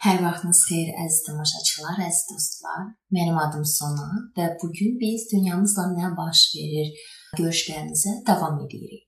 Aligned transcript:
Hər 0.00 0.22
vaxtınız 0.24 0.58
xeyir 0.64 0.94
əziz 1.02 1.24
tamaşaçılar, 1.26 1.98
əziz 2.06 2.22
dostlar. 2.30 2.84
Mənim 3.12 3.36
adım 3.36 3.66
Sona 3.68 4.06
və 4.36 4.46
bu 4.62 4.70
gün 4.78 4.94
biz 5.02 5.26
dünyamızla 5.32 5.82
nə 5.92 6.12
baş 6.16 6.44
verir 6.54 6.94
görüşlərimizə 7.36 8.14
davam 8.30 8.62
edirik. 8.64 9.02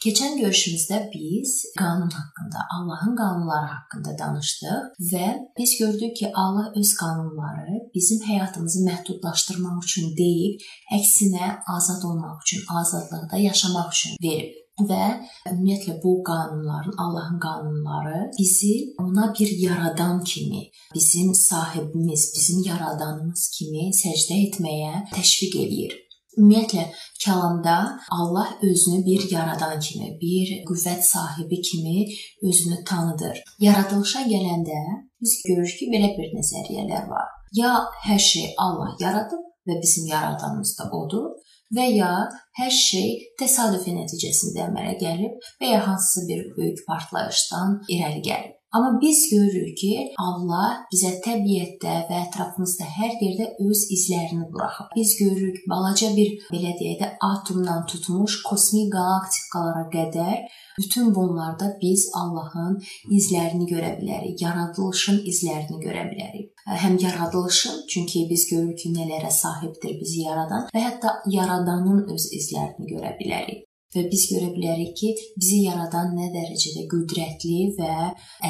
Keçən 0.00 0.38
görüşümüzdə 0.40 1.02
biz 1.12 1.58
qanun 1.76 2.08
haqqında, 2.16 2.62
Allahın 2.76 3.18
qanunları 3.20 3.68
haqqında 3.74 4.14
danışdıq 4.22 4.86
və 5.10 5.26
biz 5.58 5.76
gördük 5.82 6.16
ki, 6.22 6.32
Allah 6.44 6.72
öz 6.80 6.94
qanunları 7.02 7.76
bizim 7.94 8.24
həyatımızı 8.30 8.86
məhdudlaşdırmaq 8.88 9.84
üçün 9.84 10.08
deyil, 10.22 10.56
əksinə 11.00 11.52
azad 11.76 12.08
olmaq 12.12 12.40
üçün, 12.46 12.64
azadlıqda 12.80 13.44
yaşamaq 13.44 13.92
üçün 13.92 14.16
verib 14.24 14.56
və 14.88 15.04
ümumiyyətlə 15.50 15.96
bu 16.02 16.12
qanunların, 16.28 16.94
Allahın 17.04 17.40
qanunları 17.46 18.30
bizi 18.38 18.74
ona 19.00 19.34
bir 19.38 19.50
yaradan 19.58 20.24
kimi, 20.24 20.62
bizim 20.94 21.34
sahibimiz, 21.34 22.32
bizim 22.36 22.62
yaradanımız 22.70 23.50
kimi 23.56 23.90
səcdə 24.02 24.38
etməyə 24.46 24.94
təşviq 25.16 25.58
eləyir. 25.64 25.98
Ümumiyyətlə 26.38 26.84
kəlamda 27.24 27.76
Allah 28.10 28.48
özünü 28.62 29.04
bir 29.06 29.30
yaradan 29.30 29.80
kimi, 29.80 30.14
bir 30.22 30.54
qüvvət 30.68 31.02
sahibi 31.02 31.60
kimi 31.68 32.06
özünü 32.48 32.84
tanıdır. 32.84 33.42
Yaradılışa 33.60 34.22
gələndə 34.32 34.80
biz 35.20 35.36
görürük 35.48 35.78
ki, 35.78 35.90
belə 35.94 36.14
bir 36.16 36.32
nəzəriyyələr 36.38 37.08
var. 37.10 37.28
Ya 37.52 37.74
hər 38.06 38.18
şey 38.18 38.54
Allah 38.58 38.94
yaradıb 39.00 39.42
və 39.68 39.82
bizim 39.82 40.06
yaradanımız 40.06 40.78
da 40.78 40.90
odur, 40.90 41.30
və 41.76 41.86
ya 41.94 42.12
hər 42.60 42.72
şey 42.74 43.10
təsadüfi 43.40 43.94
nəticəsində 43.96 44.66
əmələ 44.68 44.96
gəlib 45.02 45.50
və 45.60 45.74
ya 45.74 45.82
hansısa 45.86 46.26
bir 46.30 46.46
böyük 46.56 46.82
partlayışdan 46.86 47.78
irəli 47.88 48.24
gəlib. 48.26 48.59
Amma 48.72 49.00
biz 49.02 49.30
görürük 49.30 49.78
ki, 49.78 49.94
Allah 50.22 50.74
bizə 50.92 51.10
təbiətdə 51.24 51.94
və 52.06 52.18
ətrafımızda 52.26 52.86
hər 52.98 53.16
yerdə 53.18 53.46
öz 53.66 53.80
izlərini 53.96 54.44
buraxıb. 54.52 54.92
Biz 54.96 55.14
görürük 55.18 55.56
balaca 55.72 56.10
bir 56.18 56.28
belə 56.52 56.76
deyək 56.78 57.00
də 57.00 57.08
atomdan 57.28 57.82
tutmuş 57.90 58.36
kosmik 58.46 58.92
qalaktikalara 58.94 59.82
qədər 59.94 60.36
bütün 60.78 61.10
bunlarda 61.14 61.72
biz 61.80 62.04
Allahın 62.20 62.76
izlərini 63.18 63.66
görə 63.72 63.90
bilərik, 63.98 64.36
yaradılışın 64.44 65.18
izlərini 65.32 65.80
görə 65.86 66.04
bilərik. 66.12 66.52
Həm 66.84 67.00
yaradılışın, 67.02 67.82
çünki 67.90 68.28
biz 68.30 68.46
görürük 68.52 68.78
ki, 68.84 68.92
nələrə 68.94 69.32
sahibdir 69.34 69.98
bizi 69.98 70.22
yaradan 70.28 70.70
və 70.76 70.84
hətta 70.86 71.16
yaradanın 71.38 72.06
öz 72.14 72.28
izlərini 72.38 72.86
görə 72.94 73.16
bilərik 73.18 73.66
və 73.94 74.06
biz 74.12 74.26
görə 74.30 74.50
bilərik 74.54 74.96
ki, 75.00 75.12
bizi 75.36 75.64
yaradan 75.66 76.14
nə 76.16 76.30
dərəcədə 76.34 76.86
qüdrətli 76.92 77.60
və 77.78 77.94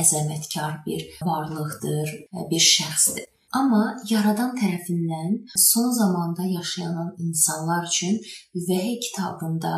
əzəmətkar 0.01 0.81
bir 0.87 1.07
varlıqdır, 1.27 2.17
bir 2.51 2.67
şəxsdir. 2.71 3.29
Amma 3.59 3.97
yaradan 4.07 4.53
tərəfindən 4.55 5.33
son 5.59 5.89
zamanda 5.91 6.45
yaşayan 6.47 7.09
insanlar 7.19 7.89
üçün 7.89 8.21
Vəhy 8.69 9.01
kitabında 9.07 9.73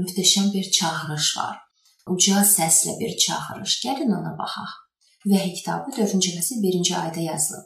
möhtəşəm 0.00 0.50
bir 0.56 0.68
çağırış 0.78 1.30
var. 1.38 1.54
Uca 2.12 2.42
səslə 2.56 2.98
bir 3.00 3.16
çağırış. 3.24 3.78
Gəlin 3.86 4.12
ona 4.18 4.34
baxaq. 4.40 4.74
Vəhy 5.32 5.54
kitabı 5.58 5.96
4-cü 5.96 6.34
fəsil 6.36 6.60
1-ci 6.66 6.94
ayədə 7.00 7.24
yazılıb. 7.30 7.64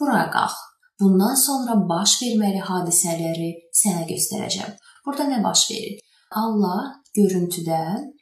Bura 0.00 0.22
qalx. 0.36 0.62
Bundan 1.00 1.34
sonra 1.46 1.74
baş 1.90 2.14
verməli 2.22 2.62
hadisələri 2.70 3.50
sənə 3.82 4.06
göstərəcəm. 4.12 4.78
Burada 5.06 5.26
nə 5.32 5.42
baş 5.44 5.70
verir? 5.70 6.03
Allah 6.34 7.02
görüntüdə 7.16 7.80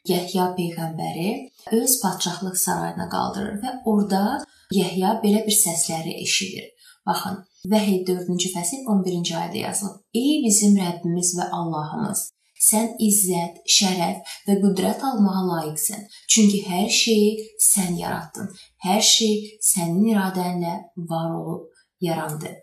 Yəhya 0.09 0.51
peyğəmbəri 0.59 1.31
öz 1.79 1.93
padşahlıq 2.03 2.57
sarayına 2.65 3.07
qaldırır 3.15 3.55
və 3.63 3.73
orada 3.93 4.23
Yəhya 4.77 5.15
belə 5.23 5.41
bir 5.47 5.57
səsləri 5.57 6.13
eşidir. 6.25 6.67
Baxın, 7.07 7.39
Vəhy 7.73 8.03
4-cü 8.09 8.51
fəsil 8.53 8.85
11-ci 8.95 9.35
ayədə 9.39 9.63
yazılıb. 9.63 9.97
Ey 10.21 10.35
bizim 10.45 10.77
Rəbbimiz 10.83 11.33
və 11.39 11.49
Allahımız, 11.59 12.23
sən 12.69 12.93
izzət, 13.09 13.63
şərəf 13.77 14.37
və 14.49 14.59
qüdrət 14.65 15.03
almağa 15.09 15.43
layiqsən. 15.49 16.05
Çünki 16.29 16.63
hər 16.69 16.89
şeyi 17.03 17.33
sən 17.71 17.97
yaratdın. 18.03 18.53
Hər 18.87 19.03
şey 19.15 19.35
sənin 19.73 20.13
iradənlə 20.13 20.77
var 21.11 21.35
olub 21.41 21.69
yarandı. 22.09 22.55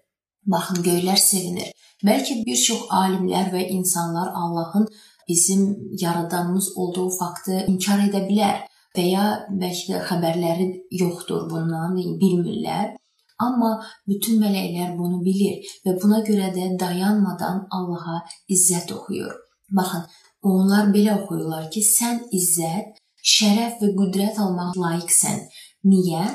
Baxın, 0.50 0.84
göylər 0.86 1.20
sevinir. 1.20 1.74
Bəlkə 2.06 2.38
bir 2.46 2.60
çox 2.68 2.86
alimlər 2.96 3.50
və 3.52 3.66
insanlar 3.76 4.32
Allahın 4.42 4.86
bizim 5.30 5.64
yaradanımız 6.02 6.72
olduğu 6.76 7.10
faktı 7.20 7.66
inkar 7.72 8.02
edə 8.08 8.26
bilər 8.30 8.66
və 8.98 9.06
ya 9.06 9.26
bəlkə 9.62 9.94
də 9.94 10.00
xəbərləri 10.10 10.70
yoxdur 11.02 11.46
bundan, 11.52 11.98
bilmirlər. 12.22 12.96
Amma 13.40 13.70
bütün 14.08 14.42
mələklər 14.44 14.98
bunu 14.98 15.22
bilir 15.24 15.62
və 15.86 15.96
buna 16.02 16.20
görə 16.28 16.50
də 16.56 16.74
dayanmadan 16.82 17.68
Allaha 17.78 18.18
izzət 18.52 18.92
oxuyur. 18.96 19.36
Baxın, 19.72 20.04
onlar 20.42 20.90
belə 20.96 21.16
oxuyurlar 21.22 21.70
ki, 21.74 21.84
sən 21.86 22.26
izzət, 22.36 22.98
şərəf 23.36 23.80
və 23.82 23.92
qüdrət 24.00 24.42
almaq 24.44 24.76
layiqsən. 24.84 25.46
Niyə? 25.88 26.26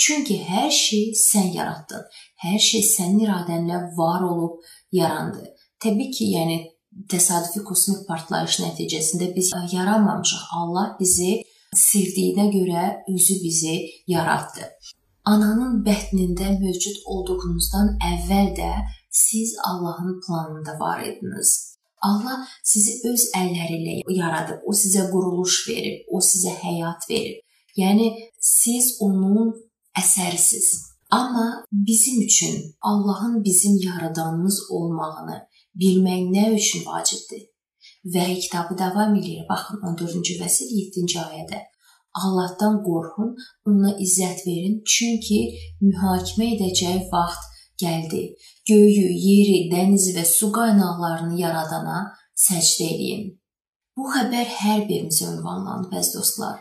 Çünki 0.00 0.36
hər 0.48 0.70
şey 0.72 1.10
sən 1.22 1.50
yaratdın. 1.54 2.04
Hər 2.44 2.60
şey 2.66 2.84
sənin 2.88 3.24
iradənlə 3.26 3.80
var 3.96 4.24
olub 4.24 4.60
yarandı. 4.96 5.44
Təbii 5.84 6.10
ki, 6.16 6.28
yəni 6.36 6.56
təsadüfi 7.12 7.62
kosmik 7.68 8.06
partlayış 8.08 8.60
nəticəsində 8.64 9.30
biz 9.36 9.52
yaranmamışıq. 9.72 10.42
Allah 10.60 10.96
bizi 11.00 11.42
sevdiyinə 11.76 12.46
görə 12.54 12.84
özü 13.14 13.36
bizi 13.44 13.76
yaratdı. 14.14 14.66
Ananın 15.24 15.82
bətnində 15.86 16.54
mövcud 16.60 17.02
olduğunuzdan 17.14 17.96
əvvəl 18.12 18.54
də 18.56 18.70
siz 19.10 19.56
Allahın 19.68 20.20
planında 20.26 20.78
var 20.80 21.02
idiniz. 21.02 21.50
Allah 22.02 22.46
sizi 22.64 22.96
öz 23.08 23.26
əlləri 23.36 23.76
ilə 23.80 23.96
yaradıb. 24.16 24.64
O 24.64 24.72
sizə 24.72 25.10
quruluş 25.12 25.56
verib, 25.68 26.06
o 26.08 26.22
sizə 26.24 26.54
həyat 26.62 27.04
verib. 27.10 27.42
Yəni 27.76 28.06
siz 28.40 28.96
onun 29.04 29.52
əsərisiz. 29.98 30.90
Amma 31.10 31.64
bizim 31.72 32.22
üçün 32.22 32.74
Allahın 32.80 33.44
bizim 33.44 33.76
yaradanımız 33.82 34.60
olmağını 34.70 35.46
bilmək 35.78 36.22
nə 36.34 36.44
üçün 36.56 36.86
vacibdir? 36.86 37.46
Vəhy 38.04 38.38
kitabı 38.40 38.78
davam 38.78 39.14
edir. 39.16 39.44
Baxın 39.50 39.82
14-cü 39.90 40.38
fəsil 40.40 40.72
7-ci 40.78 41.18
ayədə. 41.20 41.60
Allahdan 42.20 42.80
qorxun, 42.86 43.34
ona 43.68 43.92
izzət 44.04 44.40
verin, 44.46 44.80
çünki 44.94 45.40
mühakimə 45.84 46.48
edəcəyi 46.56 47.04
vaxt 47.12 47.44
gəldi. 47.82 48.22
Göyü, 48.70 49.06
yeri, 49.26 49.60
dənizi 49.72 50.16
və 50.16 50.24
su 50.26 50.50
qaynaqlarını 50.56 51.38
yaradana 51.40 52.00
səcdə 52.46 52.88
eləyin. 52.94 53.28
Bu 53.96 54.08
xəbər 54.14 54.50
hər 54.62 54.82
birimizə 54.88 55.30
ünvanlanıb, 55.36 55.94
əziz 56.00 56.16
dostlar. 56.16 56.58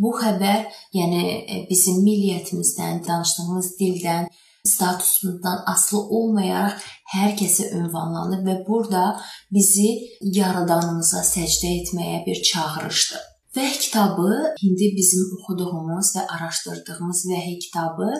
Bu 0.00 0.12
xəbər, 0.20 0.66
yəni 0.96 1.22
e, 1.26 1.60
bizim 1.70 2.02
milliyyətimizdən, 2.04 3.00
danışdığımız 3.06 3.70
dildən, 3.80 4.28
statusundan 4.66 5.62
asılı 5.72 6.00
olmayaraq 6.18 6.82
hər 7.14 7.36
kəsə 7.40 7.70
ünvanlanır 7.78 8.42
və 8.48 8.56
burada 8.68 9.04
bizi 9.52 9.88
yaradanımıza 10.38 11.22
səcdə 11.26 11.72
etməyə 11.80 12.24
bir 12.26 12.42
çağırışdır. 12.50 13.22
Vəhy 13.56 13.78
kitabı 13.80 14.32
indi 14.66 14.90
bizim 14.96 15.30
oxuduğumuz 15.36 16.10
və 16.16 16.26
araşdırdığımız 16.34 17.22
Vəhy 17.30 17.58
kitabı 17.64 18.10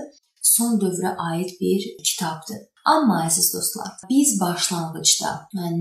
son 0.40 0.78
dövrə 0.80 1.12
aid 1.30 1.50
bir 1.60 1.84
kitabdır. 2.08 2.62
Amma 2.86 3.16
əziz 3.26 3.48
dostlar, 3.54 3.88
biz 4.10 4.36
başlanğıcda 4.40 5.30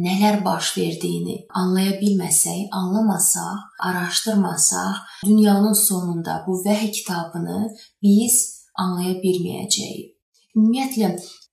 nələr 0.05 0.39
baş 0.45 0.71
verdiyini 0.77 1.35
anlaya 1.59 1.93
bilməsək, 2.01 2.63
anlamasaq, 2.79 3.61
araşdırmasaq, 3.89 4.95
dünyanın 5.25 5.77
sonunda 5.87 6.43
bu 6.47 6.57
Vəhy 6.65 6.91
kitabını 6.91 7.59
biz 8.03 8.41
anlaya 8.75 9.13
bilməyəcəyik. 9.21 10.14
Ümumiyyətlə 10.56 11.10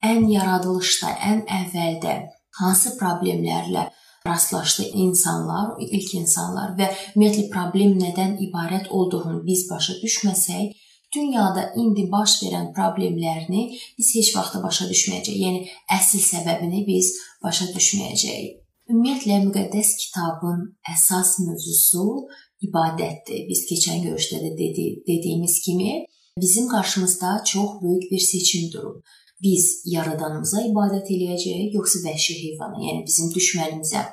ən 0.07 0.29
yaradılışda, 0.31 1.11
ən 1.31 1.43
əvvəldə 1.61 2.15
hansı 2.61 2.95
problemlərlə 3.01 3.89
rastlaşdı 4.27 4.87
insanlar, 5.05 5.75
ilk 5.83 6.15
insanlar 6.21 6.77
və 6.79 6.89
ümumiyyətlə 7.15 7.49
problem 7.51 7.97
nədən 7.99 8.37
ibarət 8.47 8.93
olduğunu 8.95 9.43
biz 9.47 9.67
başa 9.71 9.97
düşməsək, 10.05 10.77
dünyada 11.15 11.65
indi 11.83 12.07
baş 12.13 12.39
verən 12.45 12.71
problemlərini 12.77 13.65
biz 13.99 14.13
heç 14.17 14.33
vaxt 14.37 14.61
başa 14.63 14.89
düşməyəcəyik. 14.93 15.41
Yəni 15.47 15.65
əsl 15.99 16.23
səbəbini 16.29 16.85
biz 16.87 17.13
başa 17.45 17.69
düşməyəcəyik. 17.75 18.61
Ümumiyyətlə 18.93 19.43
müqəddəs 19.49 19.93
kitabın 20.05 20.65
əsas 20.95 21.37
mövzusu 21.47 22.07
ibadətdir. 22.67 23.45
Biz 23.51 23.67
keçən 23.71 24.03
görüşdə 24.07 24.41
də 24.45 24.55
dedi, 24.59 24.87
dediyimiz 25.09 25.59
kimi 25.67 26.05
bizim 26.39 26.69
qarşımızda 26.69 27.43
çox 27.47 27.71
böyük 27.83 28.11
bir 28.13 28.19
seçim 28.19 28.73
durub. 28.73 29.03
Biz 29.43 29.83
yaradanımıza 29.87 30.61
ibadət 30.71 31.09
eləyəcəyik, 31.15 31.75
yoxsa 31.75 31.99
vəhşi 32.09 32.35
heyvana, 32.43 32.79
yəni 32.87 33.07
bizim 33.07 33.33
düşmənimizə. 33.37 34.05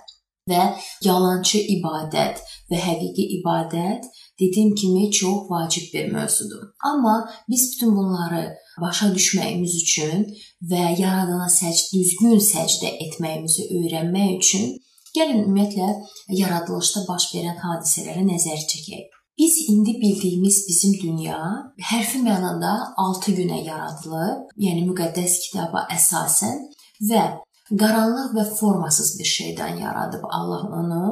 və 0.50 0.64
yalançı 1.06 1.62
ibadət 1.76 2.42
və 2.72 2.80
həqiqi 2.86 3.26
ibadət 3.40 4.08
dediyim 4.42 4.74
kimi 4.80 5.12
çox 5.12 5.50
vacib 5.52 5.94
bir 5.94 6.12
mövzudur. 6.14 6.64
Amma 6.92 7.30
biz 7.50 7.72
bütün 7.74 7.96
bunları 7.96 8.44
başa 8.82 9.12
düşməyimiz 9.18 9.76
üçün 9.84 10.26
və 10.72 10.84
yaradana 11.02 11.50
səcd 11.60 11.94
düzgün 11.96 12.40
səcdə 12.52 12.94
etməyimizi 13.06 13.68
öyrənmək 13.80 14.36
üçün 14.40 14.68
gəlin 15.18 15.44
ümumiyyətlə 15.44 15.90
yaradılışda 16.42 17.06
baş 17.10 17.32
verən 17.36 17.58
hadisələrə 17.66 18.26
nəzər 18.34 18.66
çəkək. 18.74 19.19
Biz 19.40 19.70
indi 19.70 20.02
bildiyimiz 20.02 20.66
bizim 20.68 20.94
dünya 21.04 21.40
hərfi 21.92 22.20
mənada 22.26 22.72
6 22.98 23.36
günə 23.38 23.60
yaradılıb, 23.64 24.50
yəni 24.66 24.82
müqəddəs 24.90 25.36
kitaba 25.46 25.86
əsasən 25.96 26.58
və 27.12 27.22
qaranlıq 27.84 28.34
və 28.36 28.46
formasız 28.58 29.14
bir 29.20 29.30
şeydən 29.38 29.80
yaradıb 29.86 30.26
Allah 30.40 30.66
onu 30.80 31.06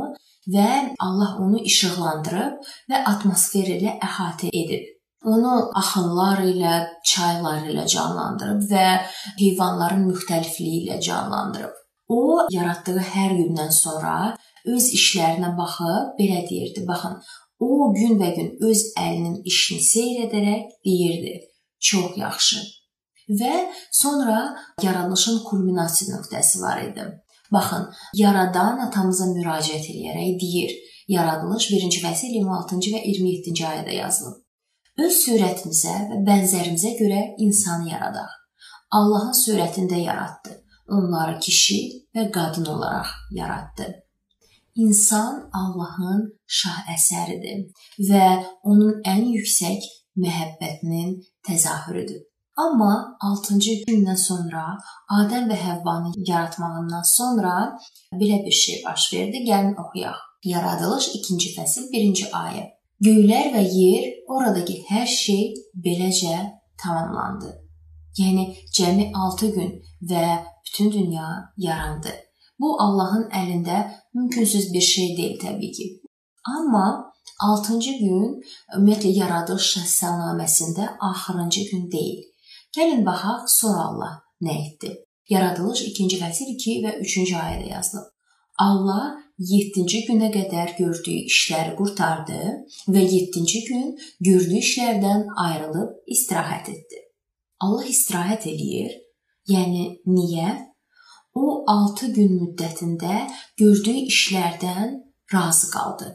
və 0.56 0.68
Allah 1.08 1.38
onu 1.46 1.64
işıqlandırıb 1.72 2.68
və 2.92 3.02
atmosfer 3.14 3.72
ilə 3.78 3.96
əhatə 4.10 4.52
edib. 4.52 4.84
Onu 5.26 5.56
axınlar 5.80 6.44
ilə, 6.52 6.76
çaylar 7.14 7.64
ilə 7.72 7.88
canlandırıb 7.96 8.68
və 8.74 8.86
heyvanların 9.40 10.04
müxtəlifliyi 10.12 10.84
ilə 10.84 11.00
canlandırıb. 11.08 11.80
O 12.08 12.48
yaratdığı 12.52 13.00
hər 13.16 13.40
gündən 13.40 13.72
sonra 13.72 14.36
öz 14.76 14.94
işlərinə 15.00 15.56
baxıb 15.58 16.16
belə 16.20 16.44
deyirdi: 16.50 16.88
"Baxın, 16.88 17.20
o 17.60 17.94
günbəgün 17.94 18.58
öz 18.70 18.82
əlinin 19.04 19.42
işini 19.52 19.82
seyr 19.92 20.26
edərək 20.28 20.64
deyirdi: 20.86 21.34
"Çox 21.80 22.18
yaxşı, 22.18 22.60
və 23.30 23.54
sonra 23.92 24.56
yaradılışın 24.84 25.44
kulminasiya 25.44 26.16
nöqtəsi 26.16 26.62
var 26.62 26.82
idi. 26.82 27.04
Baxın, 27.52 27.88
yaradan 28.14 28.80
atamıza 28.88 29.26
müraciət 29.32 29.90
edərək 29.94 30.40
deyir: 30.42 30.76
Yaradılış 31.08 31.70
1-ci 31.72 32.02
fəsil 32.04 32.34
26-cı 32.36 32.90
və 32.96 33.00
27-ci 33.10 33.64
ayədə 33.64 33.94
yazılıb. 33.96 34.42
Öz 35.06 35.20
surətimizə 35.22 35.94
və 36.10 36.18
bənzərimizə 36.28 36.92
görə 37.00 37.22
insanı 37.46 37.94
yaradaq. 37.94 38.34
Allahın 38.98 39.32
surətində 39.44 40.00
yaratdı. 40.02 40.58
Onları 40.98 41.40
kişi 41.40 41.80
və 42.16 42.28
qadın 42.32 42.66
olaraq 42.74 43.14
yaratdı. 43.32 43.88
İnsan 44.78 45.50
Allahın 45.58 46.24
şah 46.60 46.86
əsəridir 46.94 47.64
və 48.10 48.26
onun 48.70 49.00
ən 49.14 49.24
yüksək 49.34 49.86
məhəbbətinin 50.22 51.16
təzahürüdür. 51.48 52.22
Amma 52.58 53.18
6-cı 53.26 53.74
gündən 53.88 54.18
sonra 54.22 54.64
Adəm 55.18 55.50
və 55.50 55.58
Həvvanı 55.64 56.14
yaratmağından 56.30 57.06
sonra 57.10 57.56
belə 58.22 58.40
bir 58.46 58.58
şey 58.62 58.84
baş 58.86 59.14
verdi. 59.14 59.44
Gəlin 59.50 59.76
oxuyaq. 59.84 60.22
Yaradılış 60.54 61.10
2-ci 61.20 61.54
fəsil 61.58 61.90
1-ci 61.94 62.30
ayə. 62.44 62.64
Göylər 63.06 63.52
və 63.54 63.64
yer, 63.66 64.08
oradakı 64.30 64.78
hər 64.90 65.06
şey 65.06 65.44
beləcə 65.86 66.38
tamamlandı. 66.84 67.52
Yəni 68.18 68.48
cəmi 68.78 69.12
6 69.26 69.52
gün 69.58 69.76
və 70.12 70.24
bütün 70.66 70.92
dünya 70.92 71.28
yarandı. 71.58 72.14
Bu 72.60 72.74
Allahın 72.82 73.28
əlində 73.42 73.78
mümkünsüz 74.14 74.74
bir 74.74 74.82
şey 74.82 75.18
deyil 75.18 75.40
təbii 75.40 75.72
ki. 75.72 75.86
Amma 76.58 77.14
6-cı 77.46 77.94
gün 78.00 78.24
ümumiyyətlə 78.78 79.12
yaradılış 79.20 79.68
şəxsnaməsində 79.76 80.88
axırıncı 81.10 81.64
gün 81.72 81.92
deyil. 81.92 82.24
Gəlin 82.78 83.06
baxaq 83.06 83.46
sonra 83.60 83.84
Allah 83.90 84.14
nə 84.42 84.56
etdi. 84.66 84.94
Yaradılış 85.30 85.82
2-ci 85.92 86.20
fəsil 86.24 86.54
2 86.56 86.76
və 86.86 86.92
3-cü 87.04 87.36
ayədə 87.38 87.70
yazılıb. 87.76 88.08
Allah 88.58 89.18
7-ci 89.38 90.00
günə 90.08 90.32
qədər 90.34 90.72
gördüyü 90.80 91.28
işləri 91.30 91.76
qurtardı 91.78 92.40
və 92.94 93.04
7-ci 93.12 93.60
gün 93.68 93.92
gördüyü 94.30 94.62
işlərdən 94.64 95.28
ayrılıb 95.44 96.10
istirahət 96.16 96.72
etdi. 96.74 97.04
Allah 97.62 97.86
istirahət 97.92 98.48
eləyir. 98.50 98.96
Yəni 99.52 99.84
niyə? 100.10 100.56
O 101.38 101.64
6 101.72 102.08
gün 102.18 102.32
müddətində 102.42 103.28
gördüyü 103.62 104.08
işlərdən 104.12 104.96
razı 105.34 105.70
qaldı. 105.72 106.08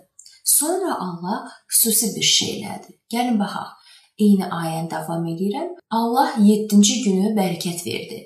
Sonra 0.44 0.96
Allah 1.04 1.38
xüsusi 1.70 2.16
bir 2.16 2.28
şey 2.36 2.50
elədi. 2.58 2.98
Gəlin 3.12 3.38
baxaq. 3.42 3.70
Eyni 4.18 4.46
ayəni 4.58 4.90
davam 4.90 5.26
edirəm. 5.32 5.70
Allah 5.98 6.34
7-ci 6.38 6.98
günü 7.06 7.32
bərəkət 7.38 7.86
verdi 7.86 8.20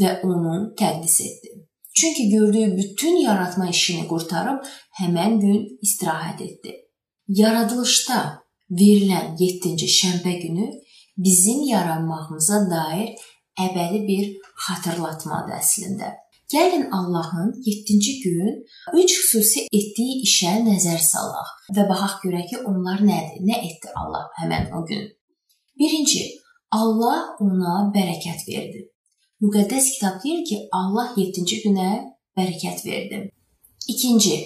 və 0.00 0.12
onu 0.28 0.54
təqdis 0.80 1.20
etdi. 1.28 1.52
Çünki 1.94 2.28
gördüyü 2.28 2.76
bütün 2.76 3.16
yaratma 3.16 3.68
işini 3.68 4.06
qurtarıb 4.08 4.64
həmin 5.00 5.40
gün 5.40 5.66
istirahət 5.84 6.40
etdi. 6.48 6.72
Yaradılışda 7.28 8.20
verilən 8.80 9.36
7-ci 9.40 9.88
şənbə 9.98 10.34
günü 10.46 10.70
bizim 11.16 11.62
yaranmağımıza 11.68 12.60
dair 12.70 13.12
əbədi 13.60 14.02
bir 14.08 14.28
xatırlatmadır 14.66 15.58
əslində. 15.60 16.12
Gəlin 16.52 16.90
Allahın 16.90 17.52
7-ci 17.66 18.20
gün 18.20 18.66
üç 19.00 19.10
xüsusi 19.18 19.60
etdiyi 19.72 20.20
işə 20.26 20.52
nəzər 20.66 21.00
salaq 21.00 21.52
və 21.76 21.86
baxaq 21.88 22.18
görək 22.24 22.48
ki, 22.50 22.58
onlar 22.68 23.00
nədir? 23.00 23.38
Nə 23.48 23.56
etdi 23.68 23.92
Allah 23.96 24.26
həmin 24.40 24.68
o 24.76 24.84
gün? 24.86 25.06
Birinci, 25.78 26.24
Allah 26.70 27.36
ona 27.40 27.76
bərəkət 27.94 28.44
verdi. 28.48 28.82
Müqəddəs 29.42 29.86
kitab 29.94 30.20
deyir 30.24 30.44
ki, 30.48 30.58
Allah 30.80 31.14
7-ci 31.16 31.62
günə 31.64 31.88
bərəkət 32.36 32.84
verdi. 32.86 33.22
İkinci, 33.88 34.36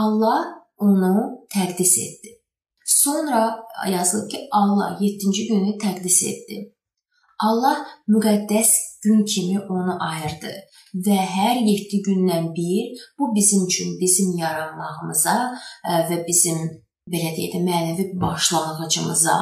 Allah 0.00 0.40
onu 0.78 1.44
təqdis 1.54 1.98
etdi. 2.06 2.38
Sonra 2.84 3.42
yazılıb 3.90 4.30
ki, 4.30 4.48
Allah 4.52 4.96
7-ci 5.00 5.46
günü 5.52 5.76
təqdis 5.84 6.22
etdi. 6.30 6.73
Allah 7.46 7.76
müqəddəs 8.14 8.70
gün 9.04 9.24
kimi 9.32 9.58
onu 9.76 9.96
ayırdı 10.10 10.52
və 11.06 11.18
hər 11.36 11.60
7 11.66 12.00
gündən 12.06 12.50
bir 12.56 13.04
bu 13.18 13.34
bizim 13.36 13.66
üçün 13.66 13.96
bizim 14.00 14.36
yaranmağımıza 14.38 15.36
və 16.10 16.18
bizim 16.28 16.60
belə 17.12 17.32
deyək 17.36 17.56
də 17.56 17.60
mənəvi 17.68 18.04
başlanğıcımıza 18.20 19.38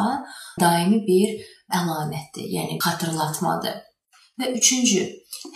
daimi 0.61 1.03
bir 1.09 1.35
əlamətdir, 1.81 2.49
yəni 2.57 2.79
xatırlatmadır. 2.83 3.77
Və 4.41 4.49
üçüncü, 4.59 5.05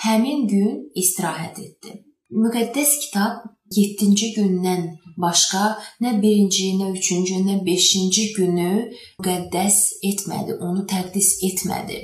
həmin 0.05 0.47
gün 0.53 0.77
istirahət 1.03 1.61
etdi. 1.65 1.97
Müqəddəs 2.45 2.93
kitab 3.07 3.47
7-ci 3.75 4.33
gündən 4.37 4.87
başqa 5.23 5.65
nə 6.05 6.17
1-ci, 6.23 6.69
nə 6.81 6.93
3-cü, 6.95 7.41
nə 7.49 7.59
5-ci 7.67 8.29
günü 8.37 8.71
müqəddəs 9.19 9.81
etmədi, 10.11 10.59
onu 10.69 10.87
təqdis 10.93 11.33
etmədi. 11.51 12.01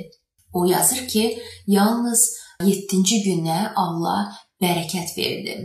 O 0.53 0.65
yazır 0.65 1.07
ki, 1.07 1.23
yalnız 1.67 2.29
7-ci 2.61 3.23
günə 3.25 3.73
Allah 3.75 4.33
bərəkət 4.61 5.17
verdi. 5.17 5.55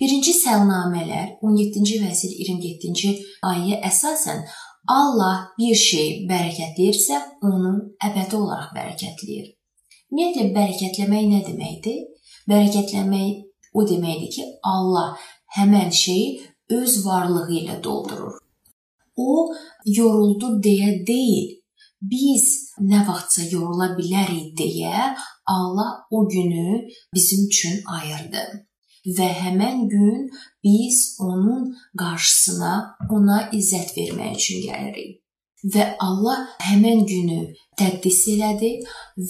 Birinci 0.00 0.34
səlnamələr 0.34 1.36
17-ci 1.46 2.00
fəsil 2.02 2.32
27-ci 2.42 3.12
ayəyə 3.46 3.78
əsasən 3.86 4.42
Allah 4.90 5.52
bir 5.58 5.78
şey 5.78 6.24
bərəkətləyirsə, 6.30 7.20
onu 7.46 7.74
əbədi 8.02 8.38
olaraq 8.40 8.72
bərəkətləyir. 8.74 9.52
Ümumiyyətlə 10.10 10.48
bərəkətləmək 10.56 11.28
nə 11.30 11.42
deməkdir? 11.46 12.00
Bərəkətləmək 12.50 13.78
o 13.78 13.86
deməkdir 13.86 14.32
ki, 14.34 14.48
Allah 14.66 15.14
həmin 15.56 15.94
şeyi 15.94 16.40
öz 16.80 16.98
varlığı 17.06 17.48
ilə 17.60 17.78
doldurur. 17.84 18.40
O 19.16 19.52
yoruldu 19.86 20.56
deyə 20.64 20.90
deyil, 21.06 21.61
biz 22.10 22.44
nə 22.90 23.04
vaxtsa 23.06 23.46
yorula 23.52 23.92
bilərik 23.98 24.52
deyə 24.58 25.12
Allah 25.56 25.90
o 26.10 26.28
günü 26.28 26.82
bizim 27.14 27.46
üçün 27.46 27.80
ayırdı 27.86 28.44
və 29.06 29.28
həmin 29.34 29.88
gün 29.88 30.30
biz 30.64 31.16
onun 31.20 31.72
qarşısına 31.98 32.74
ona 33.10 33.38
izzət 33.58 33.96
vermək 33.96 34.36
üçün 34.38 34.62
gəlirik. 34.66 35.18
Və 35.62 35.84
Allah 36.02 36.46
həmin 36.66 37.04
günü 37.06 37.40
təqdis 37.78 38.22
elədi 38.34 38.72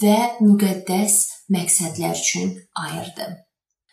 və 0.01 0.17
müqəddəs 0.41 1.17
məqsədlər 1.53 2.15
üçün 2.17 2.55
ayırdı. 2.85 3.27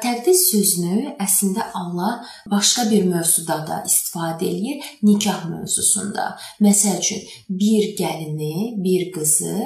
Təqdis 0.05 0.47
sözünü 0.51 1.15
əslində 1.21 1.67
Allah 1.77 2.25
başqa 2.51 2.87
bir 2.91 3.07
mövzuda 3.11 3.59
da 3.69 3.79
istifadə 3.89 4.49
eləyir, 4.49 4.85
nikah 5.07 5.47
mövzusunda. 5.51 6.35
Məsəl 6.65 6.99
üçün, 7.03 7.23
bir 7.63 7.95
gəlini, 8.01 8.81
bir 8.85 9.11
qızı 9.15 9.57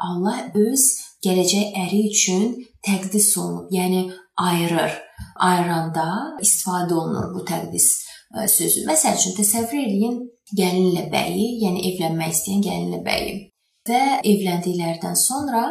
Allah 0.00 0.46
öz 0.54 0.86
gələcək 1.24 1.76
əri 1.84 2.02
üçün 2.10 2.56
təqdis 2.86 3.32
olunub, 3.38 3.68
yəni 3.74 4.06
ayırır 4.36 4.96
ayıranda 5.36 6.06
istifadə 6.44 6.94
olunur 6.94 7.34
bu 7.34 7.44
təqdis 7.48 7.88
e, 8.36 8.48
sözü. 8.48 8.86
Məsəl 8.88 9.18
üçün 9.20 9.36
təsəvvür 9.38 9.84
eləyin 9.84 10.18
gəlinlə 10.56 11.06
bəyi, 11.12 11.46
yəni 11.64 11.86
evlənmək 11.92 12.36
istəyən 12.36 12.66
gəlinlə 12.68 13.02
bəyi 13.06 13.38
və 13.88 14.02
evləndiklərdən 14.28 15.16
sonra 15.16 15.64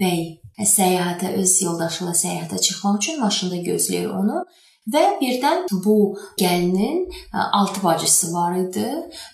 bəy 0.00 0.20
səyahətə 0.58 1.36
öz 1.40 1.54
yoldaşı 1.66 2.04
ilə 2.04 2.16
səyahətə 2.24 2.60
çıxmaq 2.66 2.98
üçün 3.02 3.20
maşında 3.20 3.62
gözləyir 3.68 4.10
onu 4.22 4.42
Və 4.88 5.02
birdən 5.20 5.66
bu 5.84 5.96
gəlinin 6.40 7.02
6 7.32 7.82
bacısı 7.84 8.32
var 8.32 8.56
idi 8.58 8.86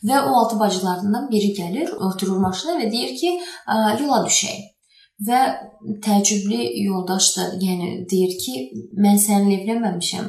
və 0.09 0.19
o 0.27 0.33
6 0.41 0.59
bacılarından 0.61 1.29
biri 1.31 1.53
gəlir, 1.59 1.93
oturur 2.09 2.41
maşına 2.43 2.81
və 2.81 2.89
deyir 2.93 3.15
ki, 3.21 3.31
yola 4.01 4.25
düşək. 4.27 4.65
Və 5.29 5.41
təcrübli 6.05 6.83
yoldaş 6.85 7.29
da 7.37 7.45
yəni 7.63 7.93
deyir 8.11 8.35
ki, 8.43 8.57
mən 9.05 9.23
səninlə 9.23 9.63
evlənməmişəm. 9.63 10.27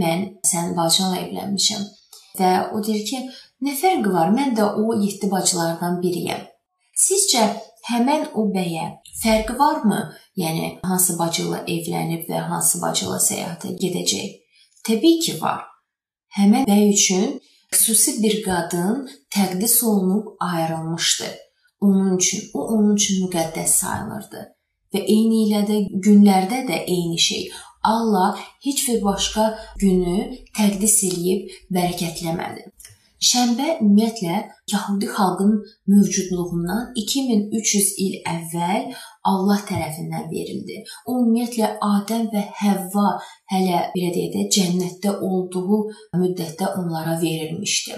Mən 0.00 0.24
sənin 0.48 0.74
bacınla 0.78 1.20
evlənmişəm. 1.26 1.84
Və 2.40 2.50
o 2.74 2.82
deyir 2.82 3.04
ki, 3.10 3.20
nə 3.62 3.76
fərqi 3.78 4.16
var? 4.16 4.32
Mən 4.34 4.56
də 4.58 4.66
o 4.80 4.96
7 4.96 5.30
bacılardan 5.30 6.00
biriyəm. 6.02 6.48
Sizcə 7.04 7.46
həmin 7.90 8.26
o 8.34 8.46
bəyə 8.54 8.86
fərqi 9.22 9.58
varmı? 9.58 10.00
Yəni 10.40 10.78
hansı 10.82 11.18
bacı 11.18 11.44
ilə 11.46 11.60
evlənib 11.76 12.28
və 12.30 12.46
hansı 12.50 12.80
bacı 12.82 13.06
ilə 13.08 13.20
səyahətə 13.28 13.74
gedəcək? 13.82 14.30
Təbii 14.88 15.20
ki, 15.24 15.38
var. 15.42 15.62
Həmin 16.36 16.66
bəy 16.68 16.90
üçün 16.92 17.38
xüsusi 17.72 18.22
bir 18.22 18.40
qadın 18.46 19.04
təqdis 19.34 19.76
olunub 19.84 20.34
ayrılmışdı. 20.40 21.30
Onun 21.80 22.16
üçün, 22.16 22.42
o 22.54 22.60
onun 22.74 22.96
üçün 22.96 23.26
müqəddəs 23.26 23.78
sayılırdı. 23.80 24.42
Və 24.94 25.00
eyni 25.14 25.46
ilə 25.48 25.62
də 25.68 25.78
günlərdə 26.06 26.64
də 26.68 26.80
eyni 26.96 27.18
şey. 27.18 27.48
Allah 27.84 28.38
heç 28.64 28.88
bir 28.88 29.02
başqa 29.04 29.44
günü 29.80 30.18
təqdis 30.56 30.96
eləyib 31.08 31.50
bərəkətləmədi. 31.76 32.73
Şənbə 33.24 33.66
ümumiyyətlə 33.80 34.38
Yahudi 34.72 35.06
xalqının 35.16 35.60
mövcudluğundan 35.92 36.90
2300 37.02 37.86
il 38.04 38.16
əvvəl 38.32 38.90
Allah 39.30 39.62
tərəfindən 39.68 40.26
verildi. 40.32 40.82
O 41.08 41.20
ümumiyyətlə 41.22 41.70
Adəm 41.88 42.26
və 42.34 42.42
Həvva 42.58 43.06
hələ 43.52 43.78
belə 43.94 44.10
deyək 44.16 44.34
də 44.34 44.42
cənnətdə 44.56 45.14
olduğu 45.28 45.78
müddətdə 46.20 46.74
onlara 46.80 47.16
verilmişdi. 47.22 47.96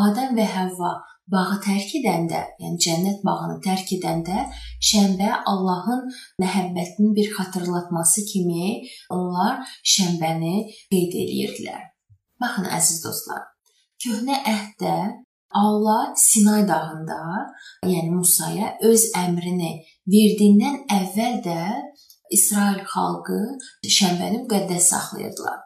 Adəm 0.00 0.34
və 0.38 0.48
Həvva 0.56 0.90
bağı 1.30 1.60
tərk 1.66 1.94
edəndə, 2.00 2.42
yəni 2.62 2.82
cənnət 2.86 3.22
bağını 3.26 3.60
tərk 3.66 3.94
edəndə 3.98 4.48
şənbə 4.90 5.30
Allahın 5.52 6.08
məhəbbətinin 6.42 7.14
bir 7.18 7.30
xatırlatması 7.36 8.26
kimi 8.32 8.80
onlar 9.14 9.62
şənbəni 9.94 10.56
qeyd 10.90 11.16
edirdilər. 11.22 11.86
Baxın 12.40 12.66
əziz 12.78 13.02
dostlar, 13.04 13.44
Köhnə 14.00 14.38
Əhddə 14.48 14.92
Allah 15.60 16.12
Sinay 16.16 16.62
dağında, 16.68 17.16
yəni 17.84 18.14
Musaya 18.14 18.70
öz 18.88 19.02
əmrini 19.18 19.72
verdiyindən 20.14 20.78
əvvəl 20.94 21.34
də 21.44 21.56
İsrail 22.32 22.78
xalqı 22.92 23.40
şənbəni 23.96 24.38
müqəddəs 24.46 24.86
saxlayırdılar. 24.94 25.58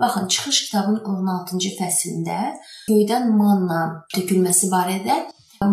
Baxın, 0.00 0.28
Çıxış 0.28 0.60
kitabının 0.66 1.02
16-cı 1.14 1.72
fəslində 1.80 2.38
göydən 2.92 3.26
manna 3.40 3.80
tökülməsi 4.14 4.70
barədə 4.70 5.18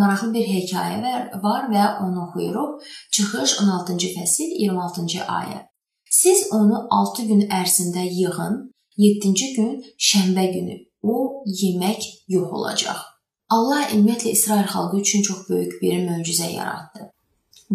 maraqlı 0.02 0.32
bir 0.40 0.50
hekayə 0.56 1.14
var 1.46 1.70
və 1.76 1.86
onu 2.08 2.26
oxuyuruq. 2.26 2.82
Çıxış 3.14 3.60
16-cı 3.62 4.12
fəsil 4.18 4.58
26-cı 4.64 5.30
ayə. 5.38 5.62
Siz 6.10 6.48
onu 6.52 6.88
6 6.90 7.30
gün 7.30 7.48
ərzində 7.62 8.10
yığın, 8.10 8.60
7-ci 9.06 9.54
gün 9.54 9.74
şənbə 10.10 10.52
günü 10.58 10.87
o 11.04 11.44
yemək 11.46 12.08
yox 12.28 12.50
olacaq. 12.60 13.04
Allah 13.50 13.92
ümumiyyətlə 13.96 14.32
İsrail 14.32 14.68
xalqı 14.68 15.00
üçün 15.00 15.22
çox 15.22 15.46
böyük 15.50 15.82
bir 15.82 16.02
möcüzə 16.08 16.50
yaratdı. 16.52 17.12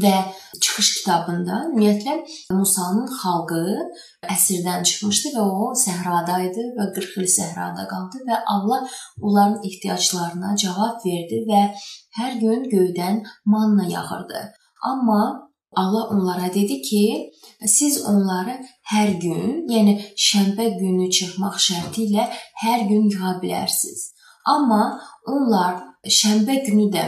Və 0.03 0.13
çıxış 0.65 0.89
kitabında 0.99 1.57
ümumiyyətlə 1.69 2.15
Musanın 2.57 3.09
xalqı 3.21 3.63
əsirdən 4.35 4.87
çıxmışdı 4.89 5.33
və 5.37 5.45
o 5.45 5.71
səhrada 5.77 6.39
idi 6.47 6.65
və 6.79 6.89
40 6.97 7.19
il 7.23 7.29
səhrada 7.37 7.85
qaldı 7.91 8.23
və 8.29 8.39
Allah 8.55 8.87
onların 9.21 9.59
ehtiyaclarına 9.69 10.57
cavab 10.65 11.05
verdi 11.07 11.43
və 11.51 11.63
hər 12.19 12.39
gün 12.41 12.69
göydən 12.73 13.21
manna 13.45 13.89
yağırdı. 13.89 14.43
Amma 14.93 15.52
Allah 15.77 16.09
onlara 16.15 16.55
dedi 16.55 16.83
ki, 16.83 17.31
siz 17.67 18.05
onları 18.05 18.59
hər 18.93 19.13
gün, 19.21 19.63
yəni 19.73 19.95
şənbə 20.29 20.67
günü 20.79 21.11
çıxmaq 21.17 21.57
şərti 21.69 22.09
ilə 22.09 22.27
hər 22.65 22.85
gün 22.89 23.09
yığa 23.13 23.39
bilərsiniz. 23.43 24.11
Amma 24.55 25.01
onlar 25.27 25.79
şənbə 26.05 26.59
günü 26.67 26.91
də 26.93 27.05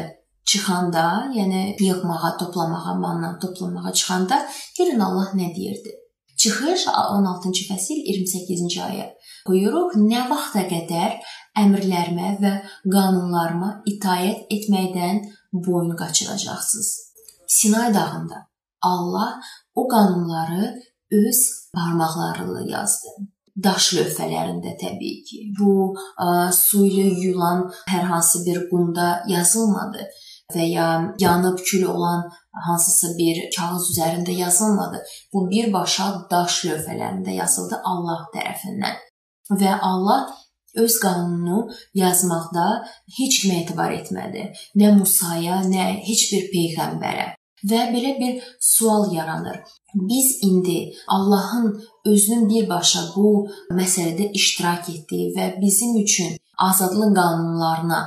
çıxanda, 0.47 1.33
yəni 1.35 1.77
yığmağa, 1.81 2.37
toplamağa, 2.39 2.95
manna 2.95 3.39
toplamağa 3.39 3.93
çıxanda 3.93 4.47
görün 4.79 5.01
Allah 5.01 5.35
nə 5.35 5.55
deyirdi. 5.57 6.01
Çıxış 6.39 6.87
16-cı 6.87 7.65
fəsil 7.71 8.01
28-ci 8.11 8.81
ayə. 8.89 9.07
Buyuruq, 9.49 9.95
nə 10.11 10.25
vaxta 10.31 10.65
qədər 10.73 11.21
əmrlərimə 11.63 12.31
və 12.43 12.55
qanunlarıma 12.95 13.71
itaət 13.93 14.51
etməkdən 14.57 15.23
boyun 15.53 15.97
qaçıracaqsınız. 15.97 16.91
Sinay 17.49 17.95
dağında 17.95 18.54
Allah 18.91 19.41
o 19.75 19.87
qanunları 19.89 20.75
öz 21.23 21.41
barmaqları 21.77 22.45
ilə 22.49 22.67
yazdı. 22.73 23.15
Daş 23.65 23.93
lövhələrində 23.97 24.75
təbii 24.81 25.23
ki. 25.29 25.41
Bu 25.59 25.95
ə, 25.95 26.51
su 26.53 26.83
ilə 26.89 27.07
yuyulan 27.07 27.69
hər 27.91 28.09
hansı 28.11 28.43
bir 28.47 28.65
qumda 28.71 29.09
yazılmadı 29.31 30.09
və 30.55 30.65
ya 30.69 30.89
yanıb 31.19 31.59
kül 31.69 31.85
olan 31.95 32.25
hansısa 32.67 33.15
bir 33.19 33.39
kağız 33.57 33.91
üzərində 33.95 34.35
yazılmadı. 34.39 35.03
Bu 35.33 35.47
birbaşa 35.51 36.09
daş 36.31 36.65
lövhələrində 36.69 37.35
yazıldı 37.39 37.81
Allah 37.85 38.27
tərəfindən. 38.35 38.99
Və 39.61 39.79
Allah 39.81 40.29
öz 40.75 40.99
qanununu 41.01 41.69
yazmaqda 41.95 42.67
heç 43.19 43.41
kimə 43.43 43.63
etibar 43.63 43.95
etmədi. 43.95 44.51
Nə 44.81 44.93
Musaya, 44.99 45.63
nə 45.63 45.87
heç 46.09 46.27
bir 46.33 46.51
peyğəmbərə. 46.55 47.33
Və 47.71 47.81
belə 47.95 48.13
bir 48.21 48.41
sual 48.61 49.13
yaranır. 49.15 49.59
Biz 49.95 50.39
indi 50.43 50.93
Allahın 51.09 51.69
özünün 52.05 52.49
birbaşa 52.49 53.03
bu 53.17 53.49
məsələdə 53.79 54.33
iştirak 54.41 54.89
etdiyi 54.95 55.31
və 55.37 55.47
bizim 55.61 55.97
üçün 56.03 56.37
azadlıq 56.59 57.15
qanunlarına 57.19 58.01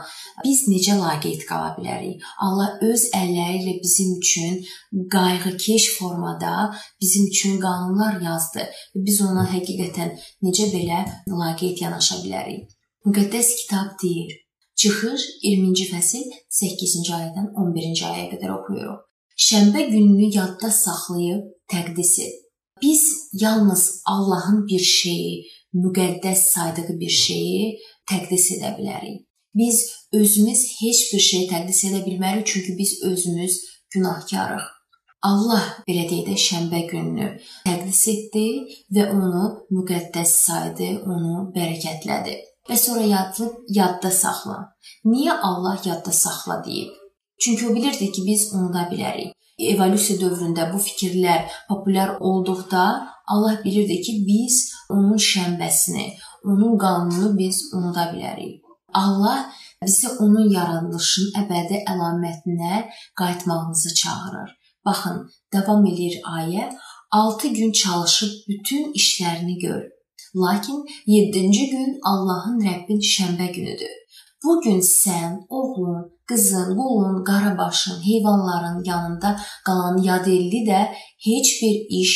biz 0.43 0.61
necə 0.71 0.97
laqeyd 0.99 1.45
qala 1.49 1.71
bilərik? 1.77 2.21
Allah 2.45 2.77
öz 2.89 3.07
əlləri 3.21 3.63
ilə 3.63 3.73
bizim 3.83 4.13
üçün 4.19 4.61
qayğıkeş 5.15 5.89
formada 5.97 6.53
bizim 7.01 7.27
üçün 7.31 7.59
qanunlar 7.65 8.21
yazdı. 8.21 8.67
Biz 8.95 9.21
ona 9.29 9.47
həqiqətən 9.55 10.13
necə 10.45 10.69
belə 10.75 11.01
laqeyd 11.41 11.81
yanaşa 11.85 12.21
bilərik? 12.23 12.69
Müqəddəs 13.07 13.55
kitab 13.63 13.97
deyir. 14.03 14.37
Çıxış 14.77 15.21
20-ci 15.49 15.89
fəsil 15.89 16.25
8-ci 16.61 17.13
ayədən 17.19 17.53
11-ci 17.65 18.03
ayəyə 18.11 18.31
qədər 18.35 18.57
oxuyuruq 18.59 19.07
şənbə 19.37 19.81
gününü 19.93 20.27
yadda 20.37 20.69
saxlayıb 20.71 21.43
təqdis 21.71 22.13
et. 22.25 22.35
Biz 22.81 23.03
yalnız 23.33 24.01
Allahın 24.05 24.67
bir 24.67 24.79
şeyi, 24.79 25.45
müqəddəs 25.73 26.41
saydığı 26.53 26.99
bir 26.99 27.13
şeyi 27.25 27.77
təqdis 28.09 28.45
edə 28.57 28.73
bilərik. 28.77 29.21
Biz 29.55 29.77
özümüz 30.13 30.61
heç 30.81 30.99
bir 31.13 31.23
şey 31.29 31.47
təqdis 31.53 31.83
edə 31.89 32.01
bilmərik 32.05 32.45
çünki 32.45 32.77
biz 32.77 32.91
özümüz 33.03 33.61
günahkarıq. 33.93 34.65
Allah 35.29 35.63
belə 35.87 36.03
deyək 36.09 36.27
də 36.29 36.35
şənbə 36.47 36.83
gününü 36.91 37.29
təqdis 37.65 38.03
etdi 38.13 38.45
və 38.93 39.09
onu 39.13 39.45
müqəddəs 39.73 40.33
saydı, 40.45 40.89
onu 41.13 41.49
bərəkətlədi. 41.55 42.37
Və 42.69 42.77
sonra 42.77 43.03
yadlıb 43.07 43.65
yadda 43.79 44.11
saxla. 44.11 44.57
Niyə 45.05 45.33
Allah 45.49 45.81
yadda 45.85 46.11
saxla 46.11 46.61
deyib? 46.65 46.93
Çünki 47.39 47.67
o 47.67 47.75
bilirdi 47.75 48.11
ki, 48.11 48.21
biz 48.25 48.53
unuda 48.53 48.87
bilərik. 48.91 49.33
Evolyusiya 49.57 50.19
dövründə 50.21 50.73
bu 50.73 50.77
fikirlər 50.87 51.49
populyar 51.69 52.17
olduqda 52.19 52.83
Allah 53.27 53.61
bilirdi 53.63 54.01
ki, 54.01 54.13
biz 54.27 54.71
onun 54.89 55.17
şənbəsini, 55.31 56.07
onun 56.43 56.77
qanununu 56.77 57.37
biz 57.37 57.61
unuda 57.73 58.03
bilərik. 58.13 58.61
Allah 58.93 59.49
bizi 59.83 60.09
onun 60.23 60.49
yaradılışının 60.49 61.33
əbədi 61.41 61.81
əlamətinə 61.91 62.85
qayıtmağımızı 63.19 63.93
çağırır. 64.01 64.49
Baxın, 64.85 65.17
davam 65.53 65.85
eləyir 65.85 66.21
ayə. 66.39 66.69
6 67.11 67.47
gün 67.47 67.71
çalışıb 67.71 68.31
bütün 68.47 68.93
işlərini 68.93 69.59
gör. 69.59 69.83
Lakin 70.35 70.85
7-ci 71.07 71.69
gün 71.69 71.99
Allahın 72.03 72.59
Rəbbin 72.67 73.01
şənbə 73.13 73.51
günüdür. 73.53 73.93
Bu 74.43 74.61
gün 74.61 74.79
sən, 74.79 75.37
oğlun, 75.49 76.16
qızın, 76.27 76.75
qulun, 76.77 77.23
qarabaşın, 77.23 77.97
heyvanların 78.07 78.83
yanında 78.83 79.39
qalan 79.65 79.97
yadelli 80.03 80.61
də 80.69 80.81
heç 81.27 81.47
bir 81.61 81.75
iş 82.01 82.13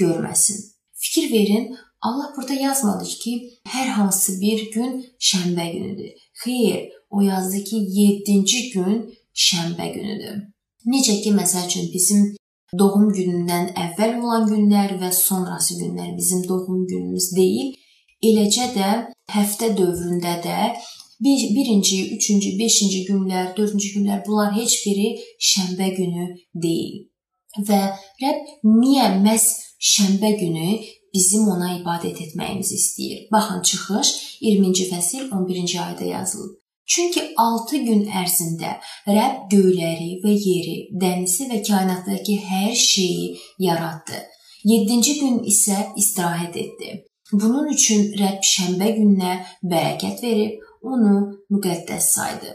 görməsin. 0.00 0.58
Fikir 0.92 1.32
verin, 1.32 1.76
Allah 2.02 2.32
burada 2.36 2.54
yazmadı 2.54 3.04
ki, 3.04 3.32
hər 3.68 3.88
hansı 3.88 4.40
bir 4.40 4.70
gün 4.72 5.04
şənbə 5.20 5.72
günüdür. 5.72 6.12
Xeyr, 6.44 6.88
o 7.10 7.20
yazdı 7.20 7.64
ki, 7.64 7.76
7-ci 7.76 8.70
gün 8.74 8.94
şənbə 9.34 9.92
günüdür. 9.94 10.36
Necə 10.86 11.20
ki, 11.22 11.30
məsəl 11.40 11.66
üçün 11.66 11.90
bizim 11.94 12.22
doğum 12.78 13.10
günündən 13.12 13.74
əvvəl 13.84 14.16
olan 14.22 14.48
günlər 14.48 14.96
və 15.02 15.12
sonrası 15.12 15.76
günlər 15.82 16.16
bizim 16.16 16.48
doğum 16.48 16.86
günümüz 16.86 17.32
deyil, 17.36 17.74
Eləcə 18.20 18.66
də 18.74 18.88
həftə 19.32 19.70
dövründə 19.76 20.34
də 20.44 20.56
bir, 21.20 21.40
birinci, 21.56 21.98
üçüncü, 22.16 22.58
beşinci 22.58 23.04
günlər, 23.08 23.56
dördüncü 23.56 23.88
günlər 23.96 24.22
bunlar 24.26 24.54
heç 24.56 24.76
biri 24.86 25.08
şənbə 25.50 25.88
günü 25.96 26.26
deyil. 26.54 27.04
Və 27.68 27.80
Rəbb 28.22 28.54
niyə 28.64 29.10
məhz 29.24 29.46
şənbə 29.92 30.30
günü 30.40 30.78
bizim 31.14 31.48
ona 31.50 31.74
ibadət 31.80 32.22
etməyimizi 32.26 32.78
istəyir? 32.78 33.26
Baxın, 33.32 33.62
çıxış 33.68 34.14
20-ci 34.42 34.88
fəsil 34.92 35.28
11-ci 35.28 35.78
ayədə 35.84 36.08
yazılıb. 36.14 36.56
Çünki 36.90 37.20
6 37.38 37.76
gün 37.86 38.06
ərzində 38.22 38.72
Rəbb 39.06 39.50
göyləri 39.52 40.16
və 40.24 40.32
yeri, 40.34 40.76
dənizi 41.02 41.46
və 41.50 41.60
kainatdakı 41.66 42.38
hər 42.48 42.74
şeyi 42.74 43.36
yaratdı. 43.66 44.24
7-ci 44.66 45.14
gün 45.20 45.38
isə 45.52 45.76
istirahət 45.96 46.56
etdi. 46.64 46.96
Bunun 47.32 47.70
üçün 47.70 48.10
Rəbb 48.18 48.42
şənbə 48.46 48.90
gününə 48.96 49.36
bərəkət 49.62 50.22
verib, 50.24 50.58
onu 50.82 51.14
müqəddəs 51.52 52.06
saydı. 52.16 52.52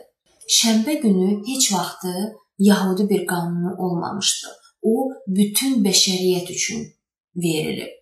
Şənbə 0.57 1.01
günü 1.01 1.29
heç 1.47 1.73
vaxtı 1.73 2.13
Yahudi 2.59 3.09
bir 3.09 3.27
qanunu 3.27 3.75
olmamışdı. 3.77 4.47
O 4.81 5.11
bütün 5.27 5.83
bəşəriyyət 5.85 6.51
üçün 6.51 6.81
verilib. 7.35 7.93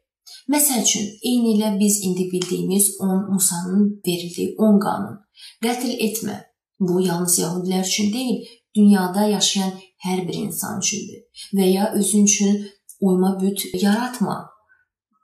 Məsəl 0.51 0.81
üçün, 0.83 1.05
eyni 1.29 1.53
ilə 1.55 1.69
biz 1.79 2.01
indi 2.03 2.25
bildiyimiz 2.31 2.89
10 2.99 3.31
Musanın 3.33 4.01
verildiyi 4.07 4.55
10 4.57 4.79
qanun. 4.85 5.17
Qətl 5.63 5.93
etmə. 6.07 6.35
Bu 6.79 6.99
yalnız 7.01 7.37
yəhudilər 7.39 7.85
üçün 7.87 8.13
deyil, 8.13 8.43
dünyada 8.75 9.27
yaşayan 9.27 9.71
hər 10.05 10.27
bir 10.27 10.39
insan 10.45 10.81
üçündür. 10.81 11.21
Və 11.57 11.69
ya 11.69 11.91
özün 11.93 12.25
üçün 12.25 12.59
uyma 13.01 13.37
büt 13.41 13.63
yaratma. 13.81 14.35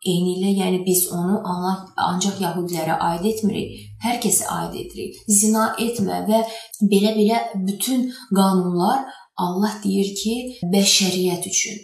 Eyni 0.05 0.37
ilə, 0.37 0.53
yəni 0.61 0.85
biz 0.85 1.07
onu 1.11 1.41
ancaq 2.07 2.39
yəhudilərə 2.45 2.95
aid 3.09 3.25
etmirik, 3.33 3.88
hər 4.05 4.19
kəsə 4.23 4.47
aid 4.57 4.75
edirik. 4.81 5.19
Zina 5.39 5.69
etmə 5.85 6.23
və 6.29 6.43
belə-belə 6.91 7.39
bütün 7.67 8.09
qanunlar 8.35 9.05
Allah 9.39 9.77
deyir 9.83 10.11
ki, 10.19 10.35
bəşəriyyət 10.73 11.47
üçün, 11.47 11.77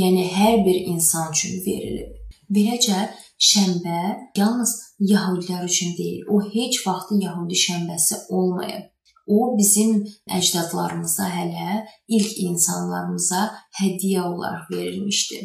yəni 0.00 0.24
hər 0.36 0.62
bir 0.66 0.78
insan 0.94 1.32
üçün 1.34 1.60
verilib. 1.66 2.14
Beləcə 2.54 3.10
şənbə 3.50 4.00
yalnız 4.38 4.72
yəhudilər 5.10 5.64
üçün 5.68 5.92
deyil. 5.98 6.24
O 6.32 6.40
heç 6.54 6.80
vaxt 6.86 7.12
yəhudi 7.24 7.58
şənbəsi 7.66 8.20
olmayıb. 8.38 8.90
O 9.26 9.56
bizim 9.58 10.02
əcdadlarımıza 10.36 11.28
hələ 11.32 11.84
ilk 12.08 12.40
insanlarımıza 12.46 13.42
hədiyyə 13.80 14.24
olaraq 14.30 14.70
verilmişdi. 14.70 15.40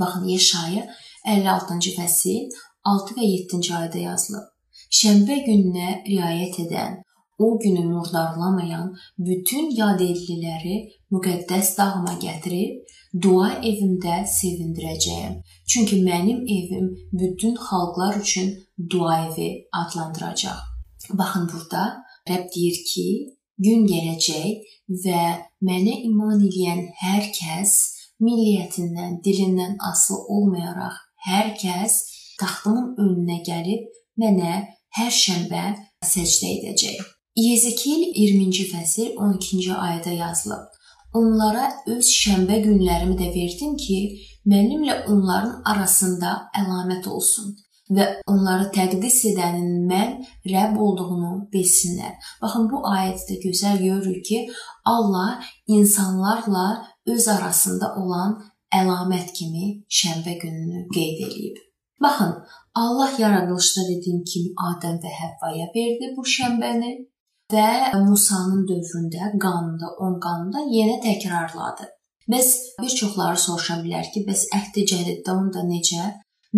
Baxın 0.00 0.28
Yeşaya 0.28 0.84
56-cı 1.28 1.94
fəsil 1.96 2.52
6 2.92 3.16
və 3.16 3.28
7-ci 3.32 3.72
ayədə 3.78 4.04
yazılıb. 4.08 4.51
Şənbə 4.92 5.38
gününə 5.46 6.02
riayət 6.04 6.58
edən, 6.66 6.98
o 7.38 7.58
günü 7.58 7.84
murdarlamayan 7.88 8.90
bütün 9.18 9.70
yadilliləri 9.76 10.74
müqəddəs 11.14 11.70
dağıma 11.78 12.18
gətirib 12.24 12.98
dua 13.24 13.48
evimdə 13.70 14.18
sevindirəcəyəm. 14.34 15.38
Çünki 15.70 16.02
mənim 16.08 16.42
evim 16.56 16.90
bütün 17.12 17.54
xalqlar 17.68 18.18
üçün 18.20 18.52
dua 18.90 19.14
evi 19.28 19.48
adlandıracaq. 19.80 20.60
Baxın 21.20 21.48
burada 21.52 21.84
Rəbb 22.28 22.52
deyir 22.54 22.76
ki, 22.90 23.06
gün 23.58 23.88
gələcək 23.88 24.76
və 25.06 25.22
mənə 25.68 25.96
iman 26.10 26.44
edən 26.50 26.84
hər 27.00 27.32
kəs 27.40 27.72
milliyyətindən, 28.20 29.18
dilindən 29.24 29.74
asılı 29.90 30.20
olmayaraq 30.36 31.00
hər 31.30 31.50
kəs 31.64 31.98
taxtımın 32.40 32.94
önünə 33.02 33.40
gəlib 33.48 33.90
mənə 34.20 34.54
hər 34.98 35.10
şənbə 35.22 35.64
səcdə 36.04 36.52
edəcək. 36.58 37.00
Yezekil 37.38 38.10
20-ci 38.12 38.68
fəsil 38.68 39.12
12-ci 39.16 39.72
ayədə 39.72 40.18
yazılıb. 40.18 40.68
Onlara 41.16 41.66
öz 41.92 42.08
şənbə 42.08 42.58
günlərimi 42.64 43.16
də 43.16 43.28
verdim 43.34 43.76
ki, 43.80 43.98
mənimlə 44.48 45.02
onların 45.12 45.60
arasında 45.72 46.32
əlamət 46.60 47.08
olsun 47.08 47.54
və 47.92 48.06
onları 48.30 48.70
təqdis 48.72 49.18
edənin 49.32 49.82
mən 49.90 50.14
Rəbb 50.48 50.78
olduğunu 50.80 51.32
bilsinlər. 51.52 52.14
Baxın 52.42 52.68
bu 52.70 52.80
ayətdə 52.88 53.36
gözəl 53.42 53.82
görürük 53.82 54.24
ki, 54.28 54.38
Allah 54.84 55.42
insanlarla 55.66 56.66
öz 57.06 57.28
arasında 57.28 57.94
olan 58.00 58.38
əlamət 58.72 59.34
kimi 59.36 59.66
şənbə 60.00 60.38
gününü 60.40 60.86
qeyd 60.94 61.26
eləyib. 61.26 61.60
Baxın, 62.02 62.32
Allah 62.74 63.12
yaradılışda 63.18 63.82
dediyim 63.88 64.22
kimi 64.24 64.50
Adəm 64.68 65.00
və 65.04 65.10
Həvvaya 65.20 65.66
verdi 65.74 66.12
bu 66.16 66.22
şənbəni 66.34 66.92
və 67.52 67.66
Musanın 68.06 68.62
dövründə 68.70 69.32
qanunda, 69.44 69.90
10 70.06 70.14
qanunda 70.24 70.62
yenə 70.72 70.96
təkrarladı. 71.04 71.88
Bəs 72.32 72.48
bir 72.80 72.94
çoxları 73.00 73.40
soruşa 73.44 73.76
bilər 73.84 74.08
ki, 74.14 74.22
bəs 74.28 74.46
Əhd-i 74.58 74.86
Cədiddə 74.92 75.34
onda 75.36 75.64
necə? 75.68 76.06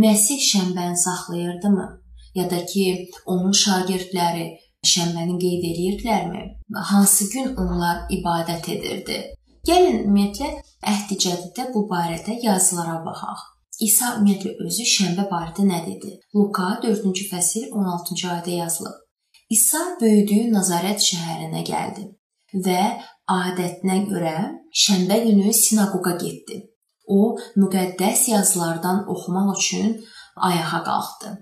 Məsih 0.05 0.38
şənbəni 0.50 0.96
saxlayırdımı? 1.07 1.87
Ya 2.35 2.50
da 2.50 2.61
ki, 2.66 2.85
onun 3.27 3.57
şagirdləri 3.64 4.46
şənbəni 4.92 5.35
qeyd 5.42 5.66
edirdlərmi? 5.72 6.44
Hansı 6.92 7.31
gün 7.33 7.57
onlar 7.64 8.05
ibadət 8.18 8.70
edirdi? 8.77 9.18
Gəlin 9.66 9.98
ümumiyyətlə 10.05 10.53
Əhd-i 10.94 11.18
Cədiddə 11.27 11.66
bu 11.74 11.88
barədə 11.90 12.38
yazılara 12.46 13.00
baxaq. 13.09 13.42
İsa 13.81 14.11
ümumiyyətlə 14.17 14.53
özü 14.67 14.85
şənbə 14.91 15.25
barədə 15.31 15.65
nə 15.69 15.81
dedi? 15.87 16.13
Luka 16.35 16.69
4-cü 16.83 17.25
fəsil 17.31 17.71
16-cı 17.71 18.29
ayədə 18.29 18.59
yazılıb. 18.59 19.01
İsa 19.51 19.81
böyüdüyü 20.01 20.53
Nazarət 20.53 21.03
şəhərinə 21.05 21.65
gəldi 21.67 22.05
və 22.67 22.81
adətinə 23.31 23.99
görə 24.11 24.37
şənbə 24.85 25.19
günü 25.27 25.53
sinaqoqa 25.53 26.15
getdi. 26.23 26.61
O 27.07 27.37
müqəddəs 27.61 28.31
yazılardan 28.31 29.05
oxumaq 29.13 29.59
üçün 29.59 30.01
ayağa 30.37 30.81
qalxdı. 30.89 31.35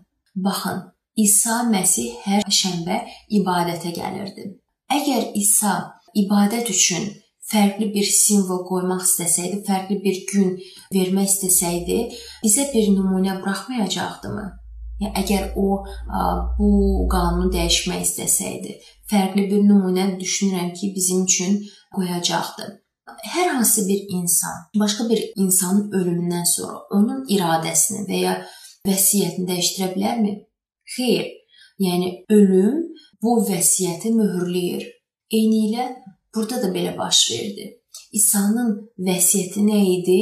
Baxın, 0.45 0.79
İsa 1.17 1.63
Məsih 1.75 2.17
hər 2.25 2.49
şənbə 2.61 2.97
ibadətə 3.39 3.93
gəlirdi. 3.99 4.49
Əgər 4.91 5.33
İsa 5.43 5.75
ibadət 6.17 6.73
üçün 6.73 7.09
fərqli 7.53 7.91
bir 7.95 8.09
simvol 8.09 8.65
qoymaq 8.69 9.05
istəsəydi, 9.07 9.61
fərqli 9.69 9.99
bir 10.05 10.19
gün 10.33 10.57
vermək 10.95 11.31
istəsəydi, 11.31 11.99
bizə 12.45 12.69
bir 12.73 12.91
nümunə 12.97 13.39
buraxmayacaqdımı? 13.43 14.47
Yəni 15.03 15.19
əgər 15.23 15.57
o 15.59 15.83
bu 16.59 16.69
qanunu 17.13 17.51
dəyişmək 17.55 18.05
istəsəydi, 18.07 18.77
fərqli 19.11 19.49
bir 19.51 19.67
nümunə 19.67 20.07
düşünürəm 20.21 20.73
ki, 20.79 20.93
bizim 20.97 21.25
üçün 21.27 21.59
qoyacaqdı. 21.97 22.69
Hər 23.35 23.49
hansı 23.57 23.89
bir 23.89 24.07
insan 24.19 24.63
başqa 24.79 25.09
bir 25.11 25.21
insanın 25.37 25.91
ölümündən 25.99 26.47
sonra 26.55 26.79
onun 26.97 27.25
iradəsini 27.35 28.07
və 28.09 28.21
ya 28.23 28.35
vəsiyyətini 28.87 29.49
dəyişdirə 29.51 29.89
bilərmi? 29.95 30.35
Xeyr. 30.97 31.27
Yəni 31.83 32.09
ölüm 32.31 32.79
bu 33.23 33.37
vəsiyyəti 33.49 34.15
möhürləyir. 34.17 34.87
Eynilə 35.33 35.87
burada 36.35 36.63
da 36.63 36.69
belə 36.77 36.99
baş 36.99 37.31
verdi. 37.31 37.67
İsa'nın 38.13 38.71
vəsiyyəti 38.99 39.65
nə 39.69 39.81
idi? 39.97 40.21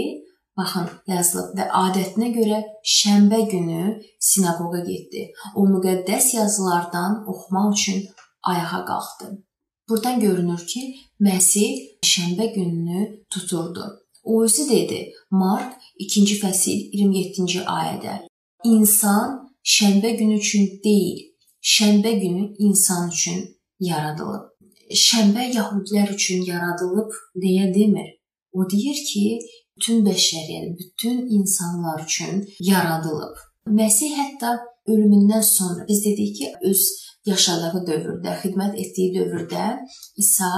Baxın, 0.58 0.88
yazılıb 1.08 1.52
və 1.58 1.66
adətinə 1.84 2.30
görə 2.34 2.58
şənbə 2.96 3.40
günü 3.50 3.84
sinaqoqa 4.30 4.80
getdi. 4.88 5.22
O 5.58 5.66
müqəddəs 5.74 6.34
yazılardan 6.36 7.22
oxumaq 7.30 7.70
üçün 7.76 8.02
ayağa 8.42 8.84
qalxdı. 8.90 9.26
Burdan 9.88 10.20
görünür 10.20 10.66
ki, 10.66 10.82
Məsih 11.20 11.70
şənbə 12.12 12.54
gününü 12.54 13.24
tuturdu. 13.30 13.84
O 14.24 14.44
özü 14.44 14.68
dedi, 14.70 15.12
Mark 15.30 15.72
2-ci 16.00 16.36
fəsil 16.42 16.78
27-ci 17.00 17.64
ayədə. 17.64 18.14
İnsan 18.64 19.50
şənbə 19.64 20.10
günü 20.20 20.38
üçün 20.38 20.68
deyil, 20.84 21.18
şənbə 21.62 22.12
günü 22.20 22.54
insan 22.58 23.10
üçün 23.10 23.44
yaradılıb. 23.80 24.49
Şənbə 24.90 25.44
yəhudilər 25.54 26.08
üçün 26.16 26.42
yaradılıb 26.42 27.12
deyə 27.42 27.68
demir. 27.74 28.08
O 28.52 28.64
deyir 28.70 28.98
ki, 29.10 29.38
bütün 29.76 30.02
bəşəriyyət, 30.06 30.72
bütün 30.80 31.20
insanlar 31.36 32.02
üçün 32.06 32.42
yaradılıb. 32.70 33.36
Məsih 33.80 34.16
hətta 34.18 34.56
ölümündən 34.90 35.44
sonra 35.46 35.86
biz 35.88 36.04
dedik 36.04 36.34
ki, 36.38 36.50
öz 36.70 36.82
yaşadığı 37.30 37.84
dövrdə, 37.86 38.34
xidmət 38.42 38.74
etdiyi 38.82 39.14
dövrdə 39.18 39.78
İsa 40.18 40.50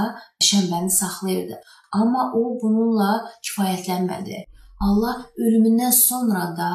şənbəni 0.49 0.91
saxlayırdı. 0.91 1.61
Amma 2.01 2.31
o 2.33 2.43
bununla 2.63 3.13
kifayətlənmədi. 3.45 4.45
Allah 4.81 5.27
ölümündən 5.37 5.93
sonra 5.93 6.47
da 6.57 6.73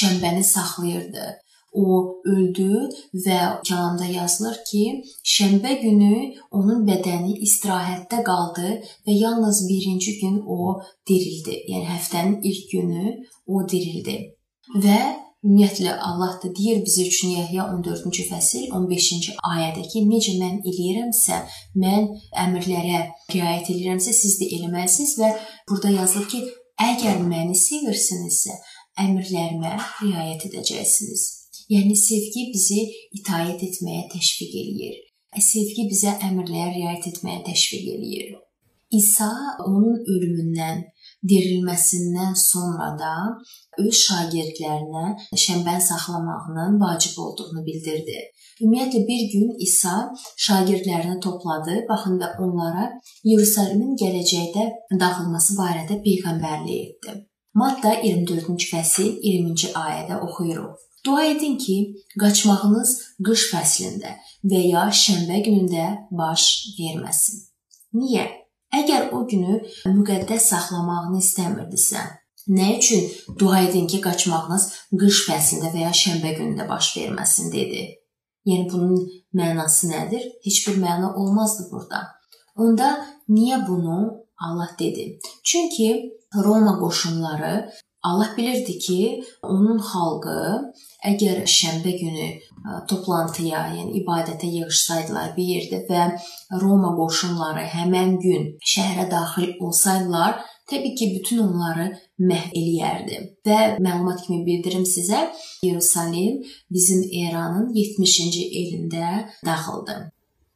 şənbəni 0.00 0.42
saxlayırdı 0.42 1.26
o 1.76 2.20
öldü 2.32 2.88
və 3.26 3.40
kəlamda 3.68 4.08
yazılır 4.10 4.56
ki, 4.70 4.84
şənbə 5.34 5.74
günü 5.82 6.14
onun 6.58 6.86
bədəni 6.88 7.36
istirahətdə 7.46 8.22
qaldı 8.30 8.72
və 9.06 9.18
yalnız 9.24 9.62
birinci 9.68 10.18
gün 10.22 10.40
o 10.46 10.80
dirildi. 11.08 11.60
Yəni 11.72 11.86
həftənin 11.92 12.40
ilk 12.50 12.72
günü 12.72 13.14
o 13.46 13.62
dirildi. 13.68 14.18
Və 14.82 15.00
Ümumiyyətlə 15.46 15.92
Allah 16.02 16.32
da 16.42 16.48
deyir 16.58 16.80
bizə 16.82 17.04
üçün 17.06 17.34
Yəhya 17.36 17.68
14-cü 17.70 18.24
fəsil 18.26 18.64
15-ci 18.74 19.36
ayədə 19.52 19.84
ki, 19.92 20.02
necə 20.08 20.32
mən 20.40 20.56
eləyirəmsə, 20.66 21.38
mən 21.82 22.08
əmrlərə 22.44 23.02
riayət 23.30 23.70
edirəmsə, 23.76 24.16
siz 24.16 24.40
də 24.40 24.48
eləməlisiniz 24.56 25.14
və 25.20 25.30
burada 25.68 25.94
yazılır 26.00 26.28
ki, 26.32 26.42
əgər 26.88 27.22
məni 27.30 27.54
sevirsinizsə, 27.62 28.58
əmrlərimə 29.06 29.76
riayət 30.02 30.48
edəcəksiniz. 30.50 31.26
Yəni 31.74 31.96
sevgi 31.98 32.42
bizi 32.54 32.80
itaat 33.18 33.62
etməyə 33.68 34.04
təşviq 34.12 34.52
eləyir. 34.62 34.98
Sevgi 35.46 35.86
bizə 35.90 36.12
əmrlərə 36.28 36.68
riayət 36.76 37.08
etməyə 37.10 37.40
təşviq 37.48 37.88
eləyir. 37.94 38.36
İsa 38.94 39.30
onun 39.64 39.96
ölümündən 40.12 40.84
dirilməsindən 41.30 42.36
sonra 42.38 42.92
da 43.00 43.14
öz 43.82 43.98
şagirdlərinə 44.02 45.06
şənbəni 45.44 45.82
saxlamağının 45.88 46.78
vacib 46.84 47.18
olduğunu 47.24 47.66
bildirdi. 47.66 48.18
Ümumiyyətlə 48.62 49.02
bir 49.10 49.22
gün 49.32 49.50
İsa 49.66 49.96
şagirdlərini 50.46 51.18
topladı, 51.26 51.80
baxın 51.90 52.20
və 52.22 52.30
onlara 52.46 52.86
Yerusalemin 53.24 53.98
gələcəkdə 54.02 54.70
dağılması 55.02 55.58
barədə 55.58 55.98
peyğəmbərlik 56.06 56.86
etdi. 56.86 57.20
Matta 57.60 57.92
24-cü 58.04 58.70
fəsil 58.70 59.14
20-ci 59.18 59.74
ayədə 59.82 60.22
oxuyuruq. 60.28 60.86
Dua 61.06 61.24
edin 61.24 61.56
ki, 61.58 61.76
qaçmağınız 62.20 62.92
qış 63.26 63.42
fəslində 63.52 64.16
və 64.50 64.62
ya 64.72 64.86
şənbə 65.02 65.38
günündə 65.46 65.86
baş 66.20 66.46
verməsin. 66.78 67.44
Niyə? 67.94 68.24
Əgər 68.74 69.12
o 69.14 69.20
günü 69.30 69.60
müqəddəs 69.86 70.48
saxlamağını 70.50 71.20
istəmirdisə, 71.22 72.02
nə 72.58 72.72
üçün 72.78 73.06
dua 73.38 73.60
edin 73.68 73.86
ki, 73.90 74.00
qaçmağınız 74.06 74.66
qış 75.02 75.22
fəslində 75.28 75.70
və 75.74 75.86
ya 75.86 75.92
şənbə 76.02 76.34
günündə 76.40 76.66
baş 76.68 76.90
verməsin 76.98 77.54
dedi. 77.54 77.86
Yəni 78.46 78.66
bunun 78.72 79.06
mənası 79.38 79.92
nədir? 79.92 80.26
Heç 80.44 80.58
bir 80.66 80.82
məna 80.82 81.14
olmazdı 81.14 81.68
burada. 81.70 82.02
Onda 82.56 82.90
niyə 83.28 83.62
bunu 83.68 83.98
Allah 84.38 84.70
dedi? 84.78 85.18
Çünki 85.44 86.12
Roma 86.44 86.78
qoşunları 86.78 87.72
Allah 88.06 88.30
bilirdi 88.36 88.78
ki, 88.86 89.00
onun 89.42 89.78
xalqı 89.90 90.40
əgər 91.10 91.42
şənbə 91.50 91.92
günü 92.00 92.26
toplantıya, 92.90 93.62
yəni 93.76 94.00
ibadətə 94.00 94.48
yığışsaydılar 94.56 95.32
bir 95.36 95.48
yerdə 95.54 95.80
və 95.88 96.04
Roma 96.62 96.92
qoşunları 96.98 97.64
həmin 97.74 98.16
gün 98.22 98.46
şəhərə 98.74 99.08
daxil 99.10 99.56
olsaydılar, 99.66 100.38
təbii 100.70 100.94
ki, 100.98 101.10
bütün 101.18 101.42
onları 101.48 101.88
məhv 102.30 102.54
eləyərdi. 102.60 103.20
Və 103.46 103.60
məlumat 103.82 104.22
kimi 104.26 104.42
bildirim 104.46 104.86
sizə, 104.86 105.26
Yerusalim 105.66 106.42
bizim 106.70 107.02
eranın 107.24 107.72
70-ci 107.74 108.46
ilində 108.62 109.26
dağıldı. 109.46 109.98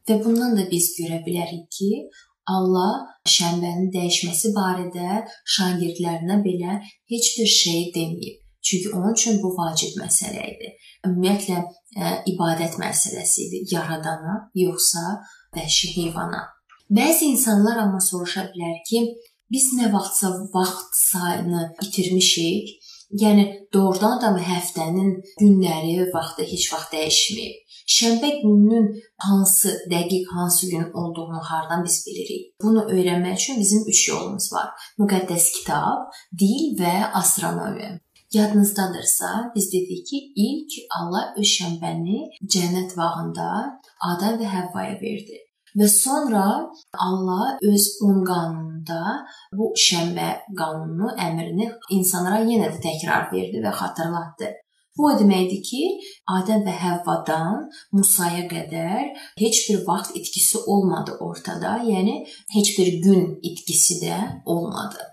Və 0.08 0.22
bundan 0.24 0.56
da 0.58 0.70
biz 0.70 0.92
görə 0.98 1.20
bilərik 1.26 1.66
ki, 1.70 1.90
Allah 2.56 2.92
şənbənin 3.28 3.90
dəyişməsi 3.94 4.52
barədə 4.56 5.24
şagirdlərinə 5.56 6.38
belə 6.46 6.78
heç 7.12 7.32
bir 7.38 7.50
şey 7.56 7.82
deməyib. 7.96 8.38
Çünki 8.62 8.90
onun 8.96 9.12
üçün 9.12 9.42
bu 9.42 9.50
vacib 9.58 9.96
məsələ 10.00 10.42
idi. 10.52 10.70
Ümumiyyətlə 11.06 11.58
ə, 11.60 11.66
e, 11.96 12.10
ibadət 12.32 12.76
məsələsi 12.82 13.46
idi, 13.46 13.62
yaradana 13.74 14.34
yoxsa 14.54 15.04
vəhşi 15.56 15.94
heyvana. 15.96 16.42
Bəzi 16.90 17.30
insanlar 17.32 17.80
amma 17.84 18.00
soruşa 18.04 18.50
bilər 18.52 18.76
ki, 18.88 19.00
biz 19.52 19.70
nə 19.78 19.92
vaxtsa 19.94 20.30
vaxt 20.54 21.00
sayını 21.10 21.62
itirmişik? 21.86 22.76
Yəni 23.22 23.44
doğrudan 23.74 24.20
da 24.22 24.30
həftənin 24.52 25.16
günləri, 25.40 25.96
vaxtı 26.14 26.46
heç 26.52 26.68
vaxt 26.72 26.92
dəyişməyib? 26.94 27.56
Şənbə 27.90 28.29
gününün 28.42 28.87
hansı 29.26 29.70
dəqiq 29.92 30.26
hansı 30.35 30.70
gün 30.70 30.87
olduğunu 31.00 31.40
hardan 31.50 31.85
biz 31.85 31.96
bilirik? 32.07 32.42
Bunu 32.62 32.85
öyrənmək 32.94 33.35
üçün 33.40 33.59
bizim 33.62 33.83
3 33.88 34.09
yolumuz 34.09 34.53
var. 34.53 34.68
Müqəddəs 35.00 35.46
kitab, 35.57 35.98
dil 36.42 36.79
və 36.81 36.94
astronomiya. 37.20 37.98
Yadınızdadırsa, 38.33 39.53
biz 39.57 39.72
dedik 39.72 40.07
ki, 40.07 40.18
ilk 40.46 40.70
Allah 41.00 41.35
öz 41.38 41.48
şənbəni 41.57 42.18
cənnət 42.55 42.96
bağında 43.00 43.48
Adəm 44.12 44.38
və 44.42 44.53
Həvvaya 44.55 44.96
verdi. 45.03 45.42
Və 45.79 45.88
sonra 45.88 46.46
Allah 47.09 47.59
öz 47.72 47.85
10 48.07 48.24
qanununda 48.31 49.03
bu 49.59 49.72
şənbə 49.88 50.31
qanununu, 50.61 51.11
əmrini 51.26 51.70
insanlara 51.98 52.42
yenə 52.46 52.70
də 52.70 52.83
təkrar 52.87 53.33
verdi 53.35 53.66
və 53.66 53.74
xatırlatdı. 53.83 54.55
Bu 54.98 55.07
o 55.11 55.12
deməkdir 55.18 55.62
ki, 55.68 55.83
Adəm 56.37 56.64
və 56.66 56.74
Həvvadan 56.81 57.68
Musaya 57.96 58.42
qədər 58.50 59.12
heç 59.42 59.62
bir 59.68 59.85
vaxt 59.87 60.16
itkisi 60.18 60.59
olmadı 60.74 61.16
ortada, 61.20 61.79
yəni 61.92 62.16
heç 62.57 62.74
bir 62.79 62.92
gün 63.07 63.38
itkisi 63.42 64.00
də 64.03 64.18
olmadı. 64.44 65.07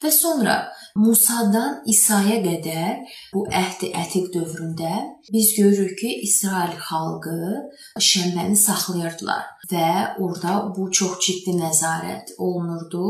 Və 0.00 0.10
sonra 0.16 0.54
Musadan 0.96 1.82
İsa'ya 1.92 2.38
qədər 2.42 3.02
bu 3.34 3.44
əhd-i 3.62 3.90
ətiq 4.00 4.30
dövründə 4.34 4.92
biz 5.32 5.52
görürük 5.58 5.98
ki, 6.00 6.12
İsrail 6.26 6.72
xalqı 6.88 7.36
şənbəni 8.10 8.56
saxlayırdılar 8.56 9.44
və 9.72 9.90
orada 10.24 10.54
bu 10.76 10.88
çox 10.98 11.20
ciddi 11.26 11.54
nəzarət 11.60 12.32
olunurdu 12.38 13.04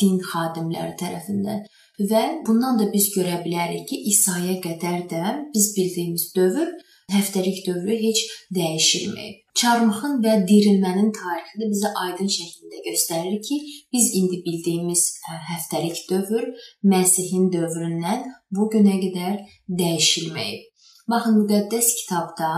din 0.00 0.18
xadimləri 0.32 0.98
tərəfindən. 1.00 1.62
Və 2.10 2.22
bundan 2.46 2.78
da 2.80 2.88
biz 2.92 3.10
görə 3.16 3.42
bilərik 3.44 3.84
ki, 3.90 3.98
İsa'ya 4.12 4.56
qədər 4.64 5.04
də 5.10 5.24
biz 5.54 5.68
bildiyimiz 5.76 6.30
dövr 6.36 6.72
həftəlik 7.12 7.62
dövrü 7.66 7.96
heç 8.00 8.22
dəyişilməyib. 8.56 9.38
Çarmıxın 9.60 10.18
və 10.24 10.34
dirilmənin 10.48 11.10
tarixi 11.16 11.60
də 11.60 11.68
bizə 11.72 11.92
aydın 12.04 12.30
şəkildə 12.36 12.82
göstərir 12.88 13.38
ki, 13.46 13.58
biz 13.92 14.10
indi 14.18 14.40
bildiyimiz 14.46 15.02
hə, 15.26 15.38
həftəlik 15.52 16.02
dövr 16.10 16.48
Məsihin 16.92 17.50
dövründən 17.52 18.24
bu 18.56 18.68
günə 18.72 18.98
qədər 19.04 19.40
dəyişilməyib. 19.82 20.68
Baxın 21.10 21.40
müqəddəs 21.42 21.88
kitabda 22.00 22.52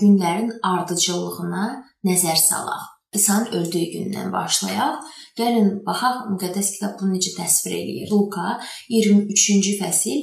günlərin 0.00 0.52
ardıcıllığına 0.72 1.66
nəzər 2.06 2.38
salaq. 2.48 2.92
İsa'nın 3.16 3.52
öldüyü 3.58 3.86
gündən 3.94 4.32
başlayaq. 4.32 5.00
Gəlin 5.36 5.70
baxaq 5.86 6.26
müqəddəs 6.32 6.68
kitab 6.74 6.98
bunu 7.00 7.16
necə 7.16 7.34
təsvir 7.36 7.76
eləyir. 7.78 8.12
Luka 8.12 8.56
23-cü 8.90 9.74
fəsil 9.80 10.22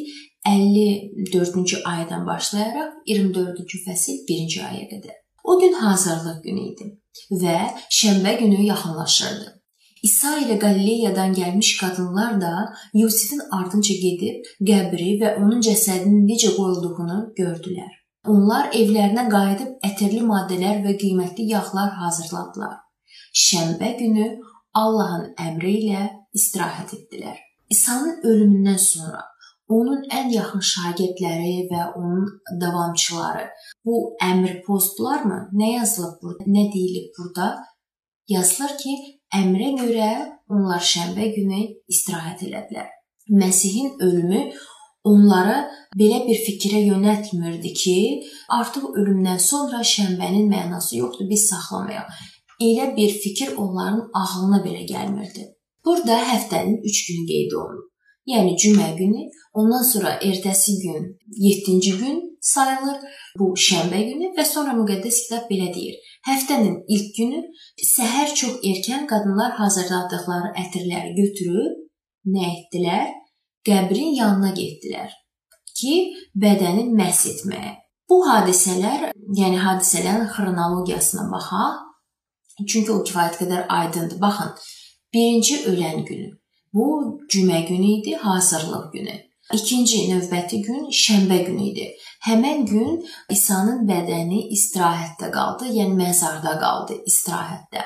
54-cü 0.50 1.82
ayədən 1.94 2.26
başlayaraq 2.28 2.96
24-cü 3.10 3.84
fəsil 3.88 4.24
1-ci 4.30 4.64
ayəyə 4.70 4.88
qədər. 4.94 5.18
O 5.44 5.60
gün 5.60 5.74
hazırlıq 5.74 6.40
günü 6.46 6.64
idi 6.72 6.88
və 7.44 7.58
şənbə 8.00 8.40
günü 8.40 8.64
yaxınlaşırdı. 8.68 9.52
İsa 10.04 10.32
ilə 10.44 10.56
Qalileyadan 10.60 11.34
gəlmiş 11.34 11.70
qadınlar 11.82 12.42
da 12.42 12.54
Yusifin 12.94 13.44
ardınca 13.58 13.94
gedib 14.06 14.50
qəbri 14.70 15.12
və 15.22 15.36
onun 15.42 15.62
cəsədinin 15.68 16.26
necə 16.32 16.50
qoyulduğunu 16.58 17.20
gördülər. 17.38 17.92
Onlar 18.34 18.72
evlərinə 18.80 19.28
qayıdıb 19.36 19.86
ətirli 19.90 20.24
maddələr 20.28 20.82
və 20.88 20.98
qiymətli 21.00 21.48
yağlar 21.54 21.96
hazırladılar. 22.02 22.76
Şənbə 23.46 23.94
günü 24.00 24.28
Allahın 24.74 25.34
əmri 25.38 25.74
ilə 25.84 26.04
istirahət 26.34 26.96
etdilər. 26.98 27.38
İsa'nın 27.70 28.24
ölümündən 28.30 28.80
sonra 28.82 29.22
onun 29.74 30.02
ən 30.18 30.32
yaxın 30.34 30.64
şagirdləri 30.70 31.68
və 31.70 31.84
onun 32.00 32.26
davamçıları 32.62 33.46
bu 33.86 34.00
əmr 34.30 34.64
pozdularmı? 34.66 35.40
Nə 35.62 35.70
yazılıb 35.78 36.18
burada? 36.22 36.50
Nə 36.58 36.66
deyilib 36.74 37.14
burada? 37.20 37.48
Yazılır 38.34 38.76
ki, 38.82 38.98
əmrə 39.42 39.70
görə 39.84 40.12
onlar 40.50 40.82
şənbə 40.94 41.30
günü 41.38 41.64
istirahət 41.94 42.46
elədilər. 42.50 42.90
Məsihin 43.30 43.94
ölümü 44.02 44.44
onları 45.04 45.58
belə 46.00 46.24
bir 46.28 46.40
fikrə 46.48 46.82
yönəltmirdi 46.90 47.74
ki, 47.78 47.98
artıq 48.58 48.90
ölümdən 49.00 49.40
sonra 49.40 49.84
şənbənin 49.96 50.50
mənası 50.52 50.98
yoxdur, 50.98 51.30
biz 51.30 51.50
saxlamayaq 51.50 52.10
elə 52.68 52.92
bir 52.98 53.12
fikir 53.24 53.56
onların 53.64 54.04
ağlına 54.22 54.60
belə 54.66 54.84
gəlmirdi. 54.94 55.48
Burada 55.86 56.20
həftənin 56.32 56.78
3 56.92 57.08
günü 57.08 57.26
qeyd 57.32 57.56
olunub. 57.62 57.90
Yəni 58.34 58.54
cümə 58.62 58.90
günü, 58.98 59.24
ondan 59.54 59.84
sonra 59.92 60.12
ertəsi 60.30 60.78
gün 60.84 61.10
7-ci 61.46 61.98
gün 61.98 62.22
sayılır. 62.52 63.00
Bu 63.40 63.50
şənbə 63.68 64.00
günü 64.10 64.30
və 64.38 64.46
sonra 64.48 64.76
müqəddəs 64.78 65.18
kitab 65.24 65.50
belə 65.52 65.74
deyir. 65.76 65.98
Həftənin 66.28 66.78
ilk 66.96 67.10
günü 67.18 67.42
səhər 67.96 68.32
çox 68.40 68.62
erkən 68.72 69.08
qadınlar 69.12 69.58
hazırladıqları 69.60 70.54
ətirləri 70.64 71.12
götürüb 71.20 71.82
nə 72.36 72.48
etdilər? 72.54 73.12
Qəbrin 73.68 74.16
yanına 74.20 74.52
getdilər 74.56 75.12
ki, 75.80 75.96
bədəni 76.44 76.90
məhs 76.96 77.24
etməyə. 77.32 77.74
Bu 78.10 78.20
hadisələr, 78.28 79.10
yəni 79.40 79.60
hadisələrin 79.64 80.28
xronologiyasına 80.36 81.30
baxaq. 81.32 81.80
Çünki 82.62 82.92
o 82.92 83.02
kifayət 83.08 83.40
qədər 83.42 83.66
aydındır. 83.70 84.22
Baxın, 84.22 84.52
birinci 85.14 85.60
ölən 85.72 86.06
günü. 86.06 86.32
Bu 86.74 86.88
cümə 87.32 87.68
günü 87.68 88.00
idi, 88.00 88.16
hazırlıq 88.16 88.92
günü. 88.94 89.16
İkinci 89.54 89.98
növbəti 90.10 90.62
gün 90.66 90.86
şənbə 91.04 91.40
günü 91.46 91.66
idi. 91.72 91.88
Həmin 92.26 92.66
gün 92.66 93.02
İsa'nın 93.30 93.84
bədəni 93.90 94.40
istirahətdə 94.56 95.30
qaldı, 95.34 95.68
yəni 95.78 95.98
məzarda 96.00 96.54
qaldı 96.62 96.98
istirahətdə. 97.10 97.84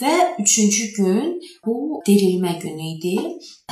Və 0.00 0.14
üçüncü 0.42 0.86
gün 0.96 1.40
bu 1.66 2.02
dirilmə 2.08 2.54
günü 2.62 2.88
idi. 2.94 3.16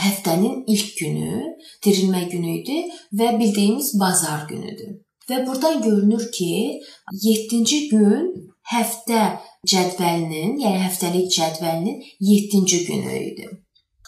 Həftənin 0.00 0.64
ilk 0.66 0.96
günü 1.00 1.44
dirilmə 1.84 2.24
günü 2.32 2.54
idi 2.60 2.78
və 3.20 3.38
bildiyimiz 3.38 3.92
bazar 4.00 4.48
günüdür. 4.48 4.96
Və 5.30 5.46
burdan 5.46 5.82
görünür 5.82 6.30
ki, 6.32 6.80
7-ci 7.24 7.80
gün 7.92 8.32
həftə 8.72 9.38
cədvəlinin, 9.66 10.58
yəni 10.62 10.82
həftəlik 10.86 11.32
cədvəlinin 11.34 12.02
7-ci 12.20 12.84
günü 12.86 13.16
idi. 13.32 13.48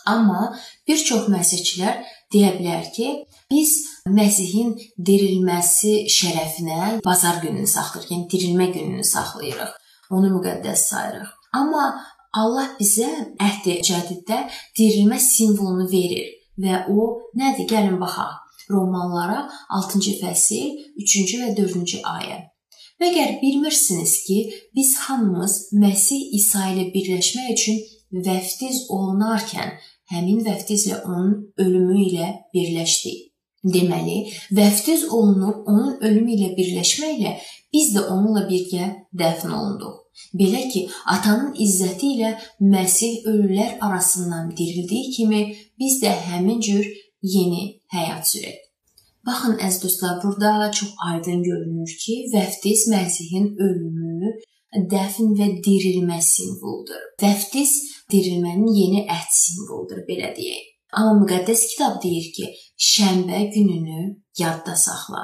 Amma 0.07 0.55
bir 0.89 0.99
çox 1.05 1.29
məsihçilər 1.33 2.01
deyə 2.33 2.55
bilər 2.59 2.87
ki, 2.95 3.09
biz 3.51 3.73
Məsihin 4.09 4.73
dirilməsi 5.07 6.07
şərəfinə 6.09 7.01
bazar 7.05 7.43
gününü 7.43 7.67
saxlayırıq, 7.69 8.13
yəni 8.15 8.29
dirilmə 8.33 8.71
gününü 8.73 9.05
saxlayırıq. 9.05 9.75
Onu 10.11 10.31
müqəddəs 10.37 10.87
sayırıq. 10.91 11.35
Amma 11.59 11.85
Allah 12.33 12.71
bizə 12.79 13.09
əhd 13.43 13.67
cədiddə 13.87 14.45
dirilmə 14.79 15.19
simvolunu 15.19 15.89
verir 15.91 16.31
və 16.63 16.85
o 16.95 17.11
nədir? 17.35 17.67
Gəlin 17.71 17.99
baxaq. 18.01 18.39
Romanlara 18.71 19.49
6-cı 19.81 20.13
fəsil 20.21 20.79
3-cü 21.03 21.41
və 21.43 21.55
4-cü 21.59 22.03
ayə. 22.07 22.39
Məgər 23.01 23.39
bilmirsiniz 23.43 24.25
ki, 24.27 24.39
biz 24.75 24.97
hamımız 24.99 25.55
Məsih 25.73 26.35
İsa 26.37 26.67
ilə 26.73 26.91
birləşmək 26.95 27.49
üçün 27.55 27.79
vəftiz 28.27 28.83
olunarkən 28.93 29.73
həmin 30.13 30.43
vəftizlə 30.45 31.01
onun 31.09 31.33
ölümü 31.65 31.97
ilə 32.09 32.29
birləşdik. 32.55 33.31
Deməli, 33.65 34.19
vəftiz 34.57 35.07
olunub 35.17 35.67
onun 35.69 35.97
ölümü 36.01 36.37
ilə 36.37 36.53
birləşməklə 36.61 37.35
biz 37.73 37.91
də 37.97 38.05
onunla 38.13 38.47
birgə 38.53 38.93
dəfn 39.23 39.53
olunduq. 39.57 39.99
Belə 40.37 40.67
ki, 40.73 40.87
atanın 41.15 41.55
izzəti 41.67 42.15
ilə 42.17 42.37
Məsih 42.61 43.29
ölülər 43.33 43.79
arasından 43.81 44.53
dirildiyi 44.57 45.13
kimi 45.17 45.45
biz 45.81 46.03
də 46.05 46.13
həmin 46.29 46.61
cür 46.61 46.85
yeni 47.23 47.63
həyat 47.95 48.29
sürək. 48.29 48.70
Baxın 49.31 49.61
əziz 49.67 49.83
dostlar, 49.83 50.15
burada 50.23 50.71
çox 50.79 50.89
aydın 51.09 51.43
görünür 51.43 51.91
ki, 52.03 52.15
vəftiz 52.35 52.81
Məsihin 52.91 53.45
ölümü, 53.67 54.31
dəfn 54.95 55.37
və 55.39 55.47
dirilmə 55.67 56.17
simvoludur. 56.29 57.05
Vəftiz 57.23 57.75
dirilmənin 58.11 58.73
yeni 58.81 59.05
əhd 59.17 59.31
simvoludur, 59.37 60.01
belə 60.09 60.33
deyək. 60.39 60.65
Amma 60.99 61.13
müqəddəs 61.21 61.63
kitab 61.71 62.01
deyir 62.03 62.27
ki, 62.37 62.49
şənbə 62.91 63.45
gününü 63.55 64.01
yadda 64.43 64.75
saxla. 64.87 65.23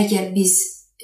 Əgər 0.00 0.32
biz 0.38 0.56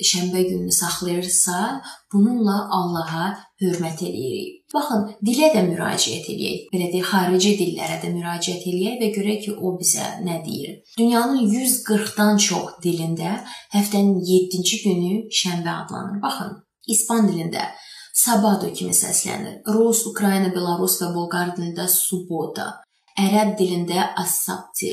şənbə 0.04 0.42
gününü 0.48 0.72
saxlayırsa, 0.72 1.82
bununla 2.12 2.56
Allaha 2.78 3.26
hörmət 3.62 4.02
eləyirik. 4.06 4.54
Baxın, 4.74 5.04
dilə 5.24 5.48
də 5.54 5.64
müraciət 5.64 6.28
eləyək. 6.34 6.68
Belə 6.72 6.88
deyək, 6.92 7.08
xarici 7.10 7.54
dillərə 7.58 7.98
də 8.02 8.12
müraciət 8.12 8.66
eləyək 8.68 8.98
və 9.02 9.10
görək 9.16 9.42
ki, 9.44 9.56
o 9.56 9.74
bizə 9.80 10.06
nə 10.26 10.38
deyir. 10.44 10.78
Dünyanın 10.98 11.40
140-dan 11.54 12.40
çox 12.48 12.78
dilində 12.84 13.38
həftənin 13.74 14.20
7-ci 14.30 14.82
günü 14.84 15.12
şənbə 15.40 15.74
adlanır. 15.82 16.22
Baxın, 16.24 16.58
İspan 16.86 17.30
dilində 17.30 17.70
Sabado 18.18 18.72
kimi 18.74 18.94
səslənir. 18.96 19.60
Rus, 19.74 20.02
Ukrayna, 20.10 20.50
Belarus 20.54 20.96
və 21.00 21.12
Bolqar 21.14 21.52
dilində 21.54 21.86
subota, 21.92 22.66
ərəb 23.14 23.52
dilində 23.60 24.08
asabti, 24.18 24.90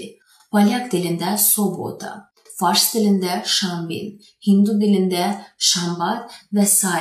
polyak 0.54 0.92
dilində 0.92 1.34
sobota, 1.42 2.12
fars 2.60 2.90
dilində 2.94 3.42
şambin, 3.58 4.16
hindu 4.48 4.78
dilində 4.82 5.28
şambat 5.72 6.36
və 6.56 6.66
s. 6.66 6.96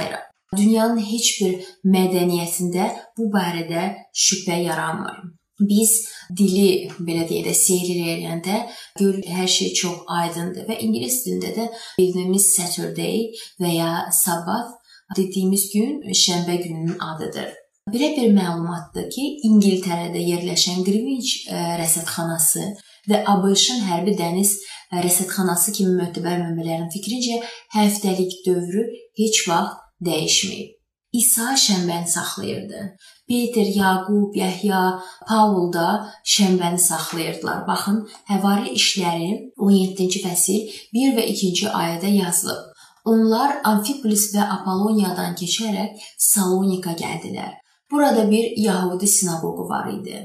Dünyanın 0.57 1.01
heç 1.03 1.31
bir 1.41 1.71
mədəniyyətində 1.95 2.91
bu 3.19 3.31
barədə 3.35 3.89
şübhə 4.25 4.61
yaranmır. 4.65 5.17
Biz 5.61 5.91
dili 6.37 6.69
belə 6.99 7.25
deyək 7.29 7.49
də 7.49 7.55
seyr 7.55 7.91
eləyəndə 7.95 8.61
görürük 8.99 9.29
hər 9.31 9.51
şey 9.57 9.73
çox 9.81 10.01
aydındır 10.21 10.67
və 10.71 10.79
ingilis 10.83 11.21
dilində 11.27 11.53
də 11.59 11.67
bildiyimiz 11.99 12.49
Saturday 12.57 13.29
və 13.63 13.75
ya 13.77 13.93
Sabbath 14.13 14.75
dediyimiz 15.17 15.69
gün 15.75 16.01
şənbə 16.25 16.59
gününün 16.65 16.99
adıdır. 16.99 17.53
Belə 17.93 18.11
bir 18.17 18.31
məlumatdır 18.33 19.11
ki, 19.13 19.25
İngiltərədə 19.47 20.21
yerləşən 20.25 20.83
Greenwich 20.87 21.51
e, 21.53 21.59
rəsədxanası 21.79 22.71
və 23.11 23.23
ABŞ-ın 23.35 23.83
hərbi 23.89 24.17
dəniz 24.21 24.55
rəsədxanası 24.95 25.75
kimi 25.77 25.97
mötəbər 26.03 26.39
mənbələrin 26.45 26.91
fikrincə 26.95 27.41
həftəlik 27.75 28.41
dövrü 28.47 28.87
heç 29.21 29.45
vaxt 29.49 29.83
dəyişməyib. 30.07 30.75
İsa 31.15 31.55
şənbəni 31.65 32.09
saxlayırdı. 32.11 32.81
Peter, 33.29 33.67
Yaqub, 33.81 34.35
Yəhya, 34.35 34.83
Paul 35.29 35.73
da 35.73 35.89
şənbəni 36.35 36.79
saxlayırdılar. 36.79 37.61
Baxın, 37.69 38.01
Həvari 38.31 38.75
işləri 38.79 39.29
17-ci 39.55 40.23
fəsil 40.25 40.73
1 40.99 41.15
və 41.19 41.27
2-ci 41.35 41.71
ayədə 41.71 42.11
yazılıb. 42.17 42.73
Onlar 43.05 43.61
Amfipolis 43.71 44.31
və 44.35 44.43
Apolloniyadan 44.57 45.37
keçərək 45.39 46.03
Salonika 46.19 46.97
gəldilər. 46.99 47.53
Burada 47.91 48.31
bir 48.31 48.57
Yahudi 48.57 49.07
sinaqoqu 49.07 49.69
var 49.69 49.93
idi. 49.93 50.19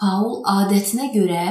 Paul 0.00 0.42
adətinə 0.52 1.10
görə 1.14 1.44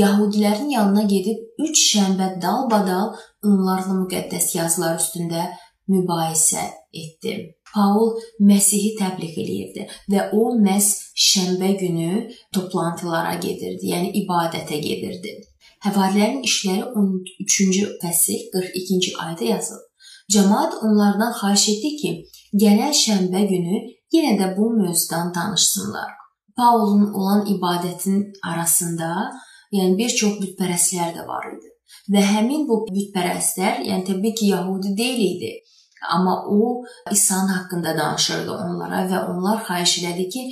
Yahudilərin 0.00 0.70
yanına 0.76 1.04
gedib 1.12 1.64
3 1.68 1.84
şənbə 1.84 2.28
dalbadal 2.42 3.14
onlarla 3.44 3.96
müqəddəs 4.02 4.54
yazılar 4.54 5.00
üstündə 5.00 5.48
mübahisə 5.90 6.62
etdi. 7.02 7.34
Paul 7.74 8.14
Məsihi 8.50 8.94
təbliğ 9.00 9.34
eləyirdi 9.42 9.86
və 10.12 10.28
o 10.38 10.44
məhz 10.66 10.88
şənbə 11.28 11.72
günü 11.82 12.12
toplantılara 12.54 13.34
gedirdi, 13.42 13.90
yəni 13.92 14.14
ibadətə 14.22 14.78
gedirdi. 14.84 15.34
Həvarilərin 15.84 16.40
işləri 16.48 16.86
13-cü 17.02 17.84
fəsil 18.02 18.46
42-ci 18.54 19.12
ayədə 19.24 19.50
yazılıb. 19.52 19.84
Cəmaət 20.32 20.80
onlardan 20.86 21.34
xahiş 21.40 21.66
etdi 21.74 21.92
ki, 22.00 22.10
gələn 22.62 22.96
şənbə 23.02 23.44
günü 23.52 23.84
yenə 24.16 24.34
də 24.40 24.54
bu 24.56 24.70
mövzudan 24.78 25.30
danışsınlar. 25.34 26.10
Paulun 26.58 27.12
olan 27.14 27.46
ibadətin 27.54 28.22
arasında, 28.50 29.08
yəni 29.72 29.98
bir 29.98 30.14
çox 30.20 30.38
bütpərəstlər 30.42 31.12
də 31.16 31.26
var 31.28 31.46
idi. 31.52 31.68
Və 32.12 32.22
həmin 32.34 32.64
bu 32.68 32.80
bütpərəstlər, 32.88 33.84
yəni 33.88 34.06
təbii 34.08 34.34
ki, 34.40 34.52
Yahudi 34.54 34.96
deyil 34.98 35.22
idi. 35.28 35.52
Amma 36.14 36.34
o 36.46 36.84
İsa'nın 37.12 37.48
haqqında 37.48 37.94
danışırdı 37.98 38.52
onlara 38.52 39.04
və 39.10 39.22
onlar 39.30 39.62
xahiş 39.68 39.94
elədi 40.00 40.26
ki, 40.34 40.42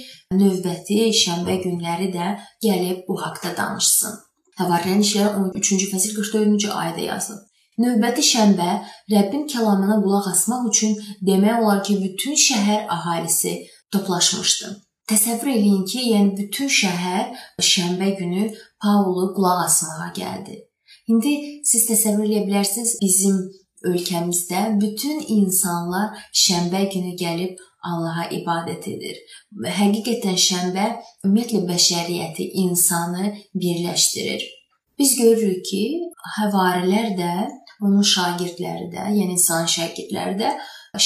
növbəti 0.40 1.00
şənbə 1.22 1.58
günləri 1.64 2.08
də 2.14 2.30
gəlib 2.64 3.04
bu 3.08 3.18
haqqda 3.22 3.56
danışsın. 3.58 4.16
Həvarlərin 4.60 5.04
işləri 5.04 5.50
13-cü 5.50 5.90
fəsil 5.92 6.16
44-cü 6.18 6.72
ayədə 6.80 7.06
yazılıb. 7.10 7.44
Növbəti 7.82 8.22
şənbə 8.24 8.70
Rəbbin 9.12 9.46
kəlamına 9.52 10.00
qulaq 10.04 10.30
asmaq 10.32 10.70
üçün 10.70 10.96
demək 11.28 11.62
olar 11.62 11.82
ki, 11.84 11.98
bütün 12.04 12.38
şəhər 12.48 12.86
əhalisi 12.96 13.58
toplaşmışdı. 13.92 14.85
Təsəvvür 15.10 15.52
eləyin 15.52 15.84
ki, 15.86 16.00
yəni 16.12 16.32
bütün 16.40 16.70
şəhər 16.76 17.28
şənbə 17.62 18.08
günü 18.20 18.48
Paulu 18.82 19.28
qulaq 19.36 19.60
asmağa 19.66 20.08
gəldi. 20.16 20.56
İndi 21.12 21.34
siz 21.70 21.84
təsəvvür 21.90 22.26
edə 22.26 22.40
bilərsiniz, 22.48 22.96
bizim 23.02 23.36
ölkəmizdə 23.90 24.62
bütün 24.80 25.22
insanlar 25.36 26.24
şənbə 26.44 26.82
günü 26.94 27.14
gəlib 27.22 27.62
Allaha 27.86 28.24
ibadət 28.34 28.88
edir. 28.90 29.20
Həqiqətən 29.78 30.40
şənbə 30.48 30.86
ümumiyyətlə 31.24 31.62
bəşəriyyəti, 31.68 32.48
insanı 32.64 33.30
birləşdirir. 33.54 34.42
Biz 34.98 35.14
görürük 35.20 35.62
ki, 35.70 35.84
həvarilər 36.40 37.12
də 37.20 37.32
onun 37.84 38.02
şagirdləri 38.02 38.90
də, 38.90 39.06
yəni 39.20 39.36
insan 39.36 39.70
şagirdləri 39.70 40.38
də 40.42 40.52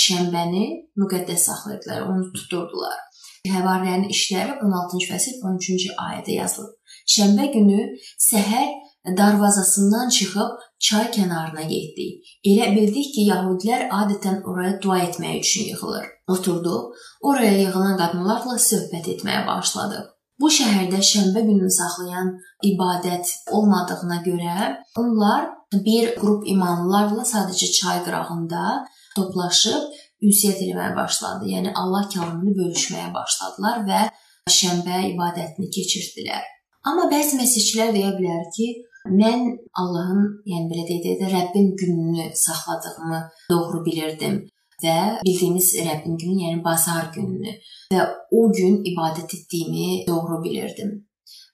şənbəni 0.06 0.64
müqəddəs 1.02 1.48
saxlayırdılar, 1.50 2.08
onu 2.08 2.32
tuturdular. 2.32 2.98
Həvarilərin 3.48 4.10
işləri 4.12 4.58
16-cı 4.60 5.06
fəsil 5.08 5.40
13-cü 5.48 5.94
ayədə 6.04 6.34
yazılıb. 6.36 6.74
Şənbə 7.14 7.46
günü 7.54 7.80
səhər 8.20 8.68
darvazasından 9.16 10.08
çıxıb 10.16 10.58
çay 10.86 11.06
kənarına 11.14 11.62
getdik. 11.70 12.28
Elə 12.44 12.68
bildik 12.76 13.14
ki, 13.14 13.24
yahudilər 13.30 13.86
adətən 14.00 14.42
oraya 14.44 14.74
dua 14.82 14.98
etmək 15.06 15.40
üçün 15.40 15.70
yığılır. 15.70 16.04
Oturduq, 16.28 16.92
oraya 17.20 17.54
yığılan 17.62 17.96
qadınlarla 18.02 18.58
söhbət 18.70 19.08
etməyə 19.14 19.46
başladıq. 19.46 20.04
Bu 20.40 20.52
şəhərdə 20.56 21.00
şənbə 21.12 21.40
gününü 21.48 21.72
saxlayan 21.72 22.30
ibadət 22.64 23.32
olmadığına 23.56 24.20
görə 24.28 24.68
onlar 25.00 25.48
bir 25.72 26.14
qrup 26.20 26.46
imanlılarla 26.48 27.24
sadəcə 27.32 27.72
çay 27.80 28.04
qırağında 28.04 28.84
toplaşıb 29.16 29.82
ünsiyyət 30.24 30.62
etməyə 30.66 30.94
başladı. 30.96 31.48
Yəni 31.54 31.72
Allah 31.82 32.06
kəlamını 32.12 32.54
bölüşməyə 32.60 33.08
başladılar 33.14 33.82
və 33.88 34.04
şənbə 34.50 35.02
ibadətini 35.14 35.70
keçirdilər. 35.76 36.46
Amma 36.88 37.08
bəzi 37.12 37.36
məsihçilər 37.40 37.92
deyə 37.96 38.14
bilər 38.18 38.46
ki, 38.54 38.68
mən 39.08 39.44
Allahın, 39.80 40.22
yəni 40.52 40.70
belə 40.70 40.86
deyək 40.88 41.20
də, 41.20 41.28
Rəbbin 41.34 41.74
gününü 41.80 42.30
saxladığımı 42.44 43.20
doğru 43.50 43.84
bilirdim 43.84 44.40
və 44.84 44.96
bildiyimiz 45.26 45.74
Rəbbin 45.88 46.16
günü, 46.22 46.36
yəni 46.44 46.64
bazar 46.64 47.12
gününü 47.14 47.54
və 47.92 48.06
o 48.32 48.42
gün 48.52 48.80
ibadət 48.92 49.36
etdiyimi 49.38 50.06
doğru 50.08 50.42
bilirdim. 50.44 50.98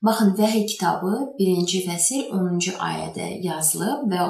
Baxın, 0.02 0.34
Vəhiy 0.38 0.66
kitabı 0.66 1.12
1-ci 1.40 1.80
fəsil 1.86 2.28
10-cu 2.38 2.76
ayədə 2.88 3.28
yazılıb 3.42 4.04
və 4.12 4.26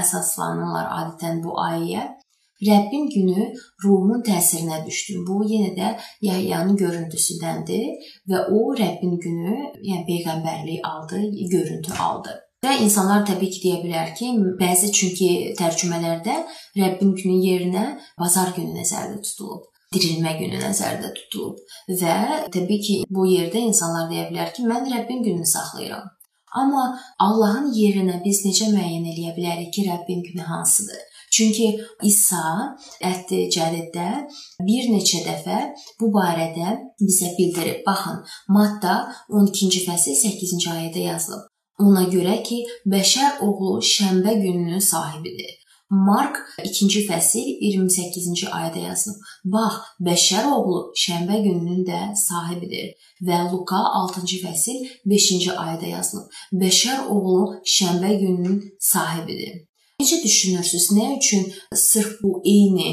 əsaslanırlar 0.00 0.88
adətən 1.00 1.42
bu 1.44 1.56
ayəyə. 1.60 2.04
Rəbbin 2.66 3.06
günü 3.14 3.52
ruhun 3.84 4.22
təsirinə 4.26 4.80
düşdüm. 4.86 5.22
Bu 5.28 5.44
yenə 5.46 5.70
də 5.76 5.92
Yahyanın 6.26 6.76
görüntüsüdəndir 6.76 8.10
və 8.30 8.44
o 8.50 8.74
Rəbbin 8.80 9.16
günü, 9.22 9.56
yəni 9.90 10.04
peyğəmbərlik 10.10 10.86
aldı, 10.90 11.22
görüntü 11.54 11.94
aldı. 12.08 12.34
Və 12.66 12.74
insanlar 12.82 13.22
təbii 13.26 13.52
ki, 13.54 13.60
deyə 13.64 13.80
bilər 13.84 14.14
ki, 14.18 14.32
bəzi 14.58 14.90
çünki 14.92 15.30
tərcümələrdə 15.60 16.36
Rəbbin 16.80 17.14
günü 17.22 17.40
yerinə 17.46 17.84
bazar 18.18 18.50
günü 18.56 18.74
nəzərdə 18.80 19.20
tutulub 19.22 19.68
dirilmə 19.94 20.34
günü 20.36 20.58
nəzərdə 20.60 21.14
tutulub 21.16 21.60
və 22.00 22.16
təbii 22.52 22.80
ki, 22.84 22.96
bu 23.10 23.24
yerdə 23.30 23.62
insanlar 23.70 24.10
deyə 24.10 24.26
bilər 24.30 24.52
ki, 24.56 24.66
mən 24.68 24.88
Rəbbin 24.92 25.22
gününü 25.24 25.48
saxlayıram. 25.48 26.10
Amma 26.60 26.84
Allahın 27.20 27.70
yerinə 27.76 28.18
biz 28.24 28.42
necə 28.46 28.70
müəyyən 28.72 29.08
eləyə 29.12 29.34
bilərik 29.36 29.72
ki, 29.74 29.86
Rəbbin 29.88 30.22
günü 30.26 30.44
hansıdır? 30.50 31.00
Çünki 31.32 31.68
İsa 32.04 32.44
Əhd-i 33.10 33.44
Cədiddə 33.54 34.08
bir 34.68 34.88
neçə 34.94 35.22
dəfə 35.26 35.60
bu 36.00 36.10
barədə 36.14 36.74
bizə 37.02 37.34
bildirib. 37.38 37.84
Baxın, 37.86 38.24
Matta 38.48 38.96
12-ci 39.28 39.84
fəsil 39.86 40.18
8-ci 40.24 40.68
ayədə 40.74 41.06
yazılıb. 41.10 41.46
Ona 41.84 42.08
görə 42.10 42.40
ki, 42.42 42.64
bəşər 42.90 43.42
oğlu 43.46 43.78
şənbə 43.94 44.34
gününün 44.42 44.82
sahibidir. 44.82 45.54
Mark 45.90 46.36
2-ci 46.60 47.04
fəsil 47.08 47.46
28-ci 47.64 48.50
ayədə 48.52 48.82
yazılıb. 48.88 49.22
Bax, 49.54 49.78
bəşər 50.04 50.50
oğlu 50.52 50.80
şənbə 51.02 51.38
gününün 51.46 51.86
də 51.86 52.00
sahibidir. 52.26 52.90
Və 53.24 53.38
Luka 53.52 53.80
6-cı 54.02 54.42
fəsil 54.42 54.82
5-ci 55.08 55.54
ayədə 55.54 55.94
yazılıb. 55.94 56.36
Bəşər 56.64 57.08
oğlu 57.14 57.62
şənbə 57.76 58.12
gününün 58.20 58.60
sahibidir. 58.90 59.64
Necə 59.98 60.20
düşünürsüz, 60.22 60.84
nə 60.94 61.06
üçün 61.16 61.46
sırf 61.74 62.20
bu 62.22 62.36
eyni 62.46 62.90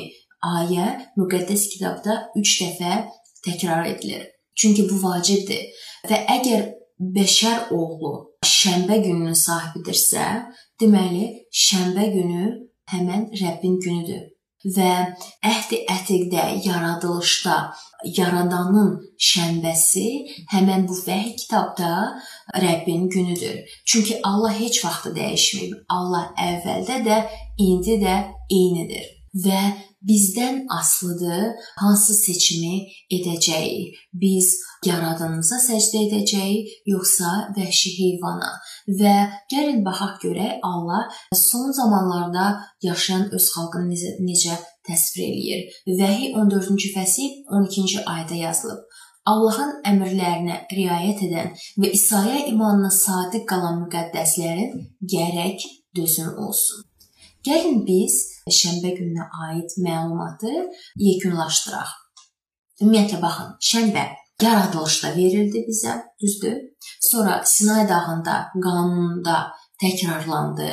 ayə 0.52 0.88
müqəddəs 1.20 1.68
kitabda 1.74 2.16
3 2.42 2.54
dəfə 2.62 2.94
təkrar 3.46 3.86
edilir? 3.92 4.24
Çünki 4.58 4.88
bu 4.90 4.98
vacibdir. 5.04 5.68
Və 6.10 6.24
əgər 6.38 6.64
bəşər 7.18 7.70
oğlu 7.78 8.14
şənbə 8.56 8.98
gününün 9.06 9.38
sahibidirsə, 9.38 10.26
deməli 10.82 11.28
şənbə 11.66 12.08
günü 12.18 12.46
həmin 12.94 13.30
Rəbbin 13.42 13.78
günüdür 13.86 14.26
və 14.66 14.92
əhd-i 15.46 15.82
ətiqdə, 15.94 16.44
yaradılışda 16.66 17.58
yaradanın 18.18 18.92
şənbəsi 19.30 20.08
həmin 20.54 20.88
bu 20.90 20.98
vəhy 21.06 21.36
kitabda 21.40 21.92
Rəbbin 22.64 23.10
günüdür. 23.10 23.60
Çünki 23.86 24.20
Allah 24.24 24.54
heç 24.60 24.84
vaxt 24.86 25.12
dəyişməyib. 25.18 25.86
Allah 25.90 26.32
əvvəldə 26.50 27.02
də, 27.06 27.20
indi 27.58 28.00
də 28.02 28.16
eynidir 28.52 29.06
və 29.46 29.62
bizdən 30.10 30.66
asılıdır 30.80 31.44
hansı 31.82 32.14
seçimi 32.14 32.76
edəcəyik. 33.18 33.96
Biz 34.14 34.52
yaradanımıza 34.86 35.60
səcdə 35.66 36.04
edəcəyik, 36.08 36.74
yoxsa 36.94 37.32
vəhşi 37.58 37.92
heyvana? 38.00 38.52
Və 39.02 39.16
gəlin 39.52 39.82
baxaq 39.88 40.22
görək 40.26 40.60
Allah 40.70 41.08
son 41.34 41.72
zamanlarda 41.80 42.46
yaşayan 42.90 43.30
öz 43.36 43.50
xalqını 43.56 43.90
necə, 43.94 44.12
necə 44.30 44.60
təsvir 44.88 45.26
eləyir. 45.32 45.66
Vəhi 46.02 46.34
14-cü 46.38 46.94
fəsil 46.98 47.32
12-ci 47.60 48.06
ayədə 48.06 48.42
yazılıb. 48.46 48.86
Allahın 49.26 49.72
əmrlərinə 49.90 50.58
riayət 50.70 51.24
edən 51.28 51.56
və 51.82 51.90
İsa'ya 51.98 52.44
imanına 52.52 52.92
sadiq 52.94 53.48
qalan 53.50 53.80
müqəddəslərin 53.82 54.84
gərək 55.16 55.66
dözüm 55.98 56.36
olsun. 56.46 56.85
Gəlin 57.46 57.84
biz 57.86 58.16
şənbə 58.60 58.96
gününə 58.98 59.26
aid 59.48 59.76
məlumatı 59.86 60.54
yekunlaşdıraq. 60.98 61.92
Ümumiyyətlə 62.82 63.20
baxın, 63.22 63.52
şənbə 63.70 64.06
yaradılışda 64.42 65.12
verildi 65.16 65.62
bizə, 65.68 65.94
düzdür? 66.22 66.58
Sonra 67.02 67.42
Sinay 67.46 67.88
dağında 67.90 68.36
qanunda 68.66 69.38
təkrarlandı. 69.84 70.72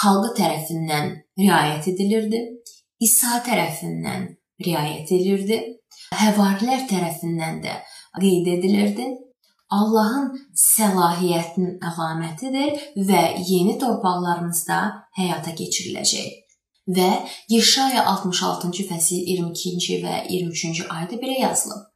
Xalqı 0.00 0.30
tərəfindən 0.40 1.12
riayət 1.38 1.90
edilirdi. 1.92 2.40
İsa 3.06 3.40
tərəfindən 3.46 4.28
riayət 4.64 5.12
edilirdi. 5.16 5.60
Həvarilər 6.16 6.86
tərəfindən 6.90 7.60
də 7.64 7.76
qeyd 8.20 8.48
edilirdi. 8.56 9.06
Allahın 9.70 10.30
səlahiyyətinin 10.56 11.76
əlamətidir 11.90 12.80
və 13.08 13.22
yeni 13.46 13.76
torpaqlarımızda 13.78 14.80
həyata 15.18 15.54
keçiriləcək. 15.58 16.30
Və 16.90 17.10
Yeşaya 17.52 18.02
66-cı 18.08 18.86
fəsil 18.88 19.28
22-ci 19.30 20.00
və 20.02 20.24
23-cü 20.32 20.88
ayədə 20.90 21.20
belə 21.22 21.38
yazılıb. 21.44 21.86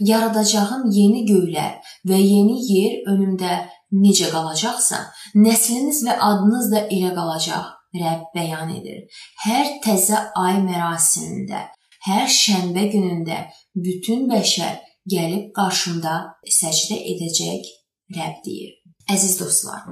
Yaradacağım 0.00 0.90
yeni 0.90 1.24
göylər 1.26 1.78
və 2.06 2.18
yeni 2.18 2.58
yer 2.70 2.94
önümdə 3.12 3.58
necə 3.94 4.30
qalacaqsa, 4.30 5.00
nəsliniz 5.38 6.02
və 6.06 6.18
adınız 6.28 6.70
da 6.72 6.86
elə 6.86 7.14
qalacaq 7.14 7.72
Rəbb 7.94 8.32
bəyan 8.34 8.72
edir. 8.74 9.04
Hər 9.44 9.76
təzə 9.84 10.18
ay 10.34 10.56
mərasimində, 10.64 11.60
hər 12.08 12.26
şənbə 12.26 12.88
günündə 12.90 13.36
bütün 13.86 14.26
bəşər 14.30 14.80
gəlib 15.10 15.50
qarşımda 15.56 16.14
səcdə 16.60 17.00
edəcək 17.14 17.72
Rəbb 18.14 18.40
deyir. 18.44 18.72
Əziz 19.04 19.34
dostlar, 19.36 19.82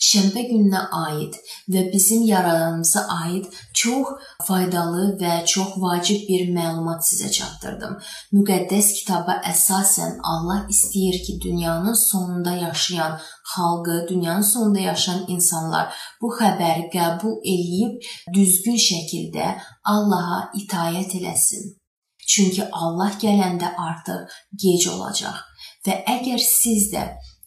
şənbə 0.00 0.42
gününə 0.48 0.78
aid 0.96 1.34
və 1.72 1.82
bizim 1.92 2.22
yaradanımıza 2.24 3.02
aid 3.18 3.50
çox 3.76 4.14
faydalı 4.46 5.02
və 5.20 5.32
çox 5.52 5.74
vacib 5.82 6.22
bir 6.28 6.46
məlumat 6.56 7.04
sizə 7.04 7.28
çatdırdım. 7.36 7.98
Müqəddəs 8.38 8.88
kitaba 9.00 9.36
əsasən 9.50 10.16
Allah 10.32 10.64
istəyir 10.72 11.20
ki, 11.26 11.36
dünyanın 11.44 11.98
sonunda 12.04 12.56
yaşayan 12.62 13.20
xalqı, 13.52 13.98
dünyanın 14.08 14.48
sonunda 14.52 14.88
yaşayan 14.88 15.28
insanlar 15.28 15.92
bu 16.22 16.32
xəbəri 16.40 16.88
qəbul 16.96 17.38
eləyib 17.44 18.10
düzgün 18.32 18.80
şəkildə 18.88 19.52
Allaha 19.84 20.42
itayət 20.64 21.20
eləsin. 21.20 21.81
Çünki 22.28 22.64
Allah 22.72 23.16
gələndə 23.22 23.72
artıq 23.88 24.30
gec 24.62 24.88
olacaq 24.92 25.40
və 25.86 25.98
əgər 26.16 26.40
siz 26.42 26.90
də 26.92 27.04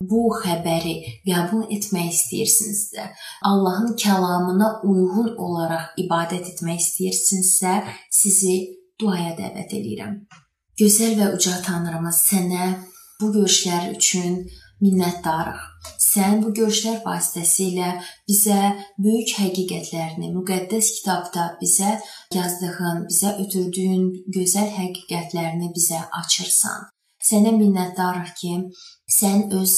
bu 0.10 0.26
xəbəri 0.42 0.96
qəbul 1.28 1.70
etmək 1.72 2.10
istəyirsinizsə, 2.12 3.06
Allahın 3.50 3.96
kəlamına 4.02 4.70
uyğun 4.90 5.30
olaraq 5.40 5.96
ibadət 6.04 6.52
etmək 6.54 6.82
istəyirsinizsə, 6.84 7.76
sizi 8.12 8.56
duaya 9.00 9.32
dəvət 9.40 9.78
edirəm. 9.80 10.20
Gözəl 10.80 11.16
və 11.20 11.32
uca 11.38 11.56
Tanrımız 11.64 12.20
sənə 12.28 12.74
bu 13.22 13.32
görüşlər 13.38 13.94
üçün 13.96 14.42
minnətdarıq. 14.84 15.62
Sən 16.16 16.38
bu 16.44 16.52
görüşlər 16.56 17.02
vasitəsilə 17.04 17.88
bizə 18.30 18.60
böyük 19.04 19.34
həqiqətlərini 19.40 20.30
müqəddəs 20.36 20.92
kitabda 21.00 21.48
bizə 21.62 21.90
yazdığın, 22.36 23.02
bizə 23.10 23.34
ötürdüyün 23.44 24.06
gözəl 24.38 24.70
həqiqətlərini 24.78 25.74
bizə 25.76 26.00
açırsan. 26.22 26.86
Sənə 27.26 27.52
minnətdarıq 27.58 28.32
ki, 28.40 28.54
sən 29.18 29.48
öz 29.60 29.74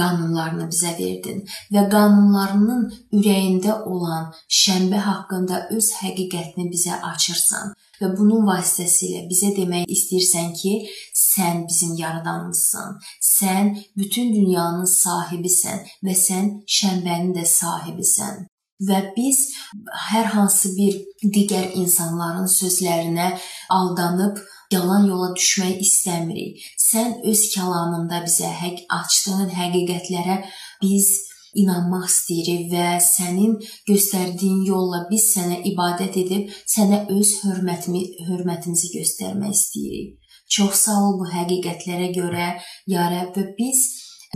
qanunlarını 0.00 0.66
bizə 0.72 0.92
verdin 0.98 1.44
və 1.74 1.86
qanunlarının 1.94 2.88
ürəyində 3.18 3.76
olan 3.94 4.32
şənbə 4.62 5.04
haqqında 5.06 5.62
öz 5.78 5.92
həqiqətini 6.02 6.68
bizə 6.74 6.98
açırsan 7.12 7.72
və 8.00 8.12
bunun 8.18 8.46
vasitəsilə 8.48 9.26
bizə 9.30 9.52
demək 9.56 9.90
istəyirsən 9.96 10.54
ki, 10.60 10.74
sən 11.24 11.66
bizim 11.68 11.96
yaradanımızsan. 12.00 12.96
Sən 13.32 13.74
bütün 13.96 14.32
dünyanın 14.34 14.88
sahibisən 14.94 15.84
və 16.06 16.16
sən 16.26 16.54
şənbənin 16.78 17.36
də 17.36 17.44
sahibisən 17.48 18.48
və 18.88 19.00
biz 19.16 19.40
hər 20.10 20.30
hansı 20.34 20.72
bir 20.76 20.96
digər 21.34 21.74
insanların 21.76 22.48
sözlərinə 22.48 23.28
aldanıb 23.76 24.40
yalan 24.72 25.06
yola 25.10 25.30
düşmək 25.36 25.82
istəmirik. 25.84 26.62
Sən 26.80 27.18
öz 27.30 27.42
kəlamında 27.54 28.22
bizə 28.26 28.50
həq 28.62 28.84
açdığın 29.00 29.50
həqiqətlərə 29.58 30.38
biz 30.82 31.10
inanmaq 31.62 32.06
istəyirik 32.08 32.68
və 32.72 32.86
sənin 33.04 33.56
göstərdiyin 33.88 34.62
yolla 34.68 35.04
biz 35.10 35.30
sənə 35.34 35.60
ibadət 35.72 36.20
edib 36.24 36.52
sənə 36.74 37.04
öz 37.16 37.32
hörmətimi 37.44 38.04
hörmətimizi 38.28 38.92
göstərmək 38.98 39.56
istəyirik. 39.56 40.14
Çox 40.50 40.84
sağ 40.84 41.00
ol 41.06 41.18
bu 41.20 41.26
həqiqətlərə 41.30 42.10
görə, 42.14 42.46
ya 42.90 43.06
Rəbb, 43.12 43.36
biz 43.58 43.82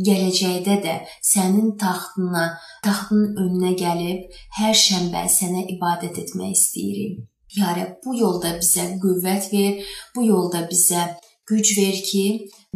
gələcəkdə 0.06 0.76
də 0.84 0.94
sənin 1.22 1.74
taxtına, 1.78 2.44
taxtının 2.86 3.34
önünə 3.42 3.74
gəlib 3.78 4.38
hər 4.58 4.74
şənbə 4.78 5.24
sənə 5.30 5.66
ibadət 5.74 6.20
etmək 6.24 6.54
istəyirik. 6.54 7.22
Ya 7.58 7.74
Rəbb, 7.78 7.98
bu 8.04 8.14
yolda 8.18 8.56
bizə 8.58 8.88
qüvvət 9.02 9.50
ver, 9.52 9.82
bu 10.14 10.26
yolda 10.26 10.64
bizə 10.70 11.04
güc 11.50 11.74
ver 11.78 11.98
ki, 12.08 12.24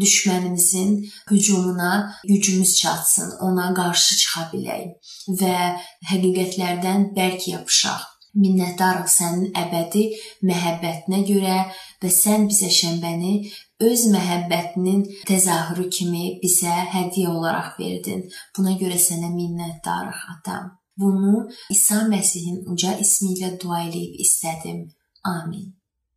düşmənimizin 0.01 0.93
hücumuna 1.31 2.15
gücümüz 2.29 2.77
çatsın, 2.81 3.31
ona 3.47 3.73
qarşı 3.75 4.17
çıxa 4.21 4.45
bilək 4.53 5.15
və 5.41 5.57
həqiqətlərdən 6.11 7.11
bərk 7.19 7.49
yapışaq. 7.55 8.07
Minnətdarıq 8.39 9.09
sənin 9.11 9.55
əbədi 9.57 10.03
məhəbbətinə 10.49 11.23
görə 11.31 11.57
və 12.03 12.11
sən 12.13 12.45
bizə 12.51 12.69
şənbəni 12.81 13.33
öz 13.89 14.05
məhəbbətinin 14.13 15.01
təzahürü 15.31 15.89
kimi 15.97 16.25
bizə 16.43 16.75
hədiyyə 16.95 17.33
olaraq 17.33 17.79
verdin. 17.81 18.27
Buna 18.57 18.77
görə 18.83 18.99
sənə 19.01 19.33
minnətdarıq, 19.33 20.21
atam. 20.35 20.71
Bunu 20.99 21.49
İsa 21.71 22.05
Məsihin 22.11 22.65
uca 22.73 22.95
ismi 22.99 23.35
ilə 23.37 23.53
dua 23.63 23.85
eləyib 23.87 24.19
istədim. 24.25 24.81
Amin. 25.25 25.75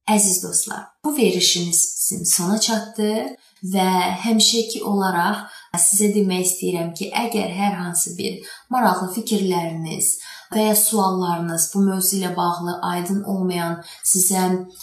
Əziz 0.09 0.43
dostlar, 0.43 0.88
bu 1.05 1.17
verilişimiz 1.17 1.82
bizim 1.97 2.25
sona 2.25 2.59
çatdı 2.59 3.36
və 3.74 3.88
həmişəki 4.26 4.84
olaraq 4.88 5.47
sizə 5.80 6.12
demək 6.16 6.45
istəyirəm 6.47 6.91
ki, 6.97 7.12
əgər 7.16 7.49
hər 7.55 7.78
hansı 7.80 8.16
bir 8.18 8.39
maraqlı 8.74 9.12
fikirləriniz, 9.16 10.16
və 10.51 10.66
ya 10.66 10.76
suallarınız 10.76 11.68
bu 11.74 11.84
mövzu 11.86 12.18
ilə 12.18 12.32
bağlı 12.36 12.74
aydın 12.91 13.22
olmayan, 13.34 13.78
sizə 14.03 14.41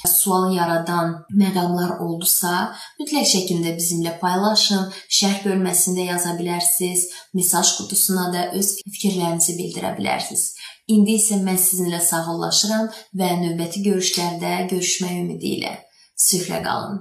sual 0.09 0.55
yaradan 0.55 1.15
məqamlar 1.43 1.99
oldusa, 2.05 2.55
mütləq 3.01 3.29
şəkildə 3.35 3.75
bizimlə 3.77 4.15
paylaşın. 4.23 4.89
Şərh 5.19 5.43
bölməsində 5.45 6.09
yaza 6.09 6.35
bilərsiniz, 6.41 7.05
mesaj 7.37 7.75
qutusuna 7.81 8.31
da 8.33 8.47
öz 8.59 8.73
fikirlərinizi 8.87 9.59
bildirə 9.61 9.93
bilərsiniz. 9.99 10.55
İndi 10.89 11.19
isə 11.21 11.37
mən 11.45 11.61
sizinlə 11.61 12.01
sağollaşıram 12.01 12.89
və 13.21 13.35
növbəti 13.43 13.85
görüşlərdə 13.91 14.55
görüşmək 14.73 15.21
ümidi 15.21 15.55
ilə. 15.59 15.77
Sülhlə 16.19 16.63
qalın. 16.65 16.97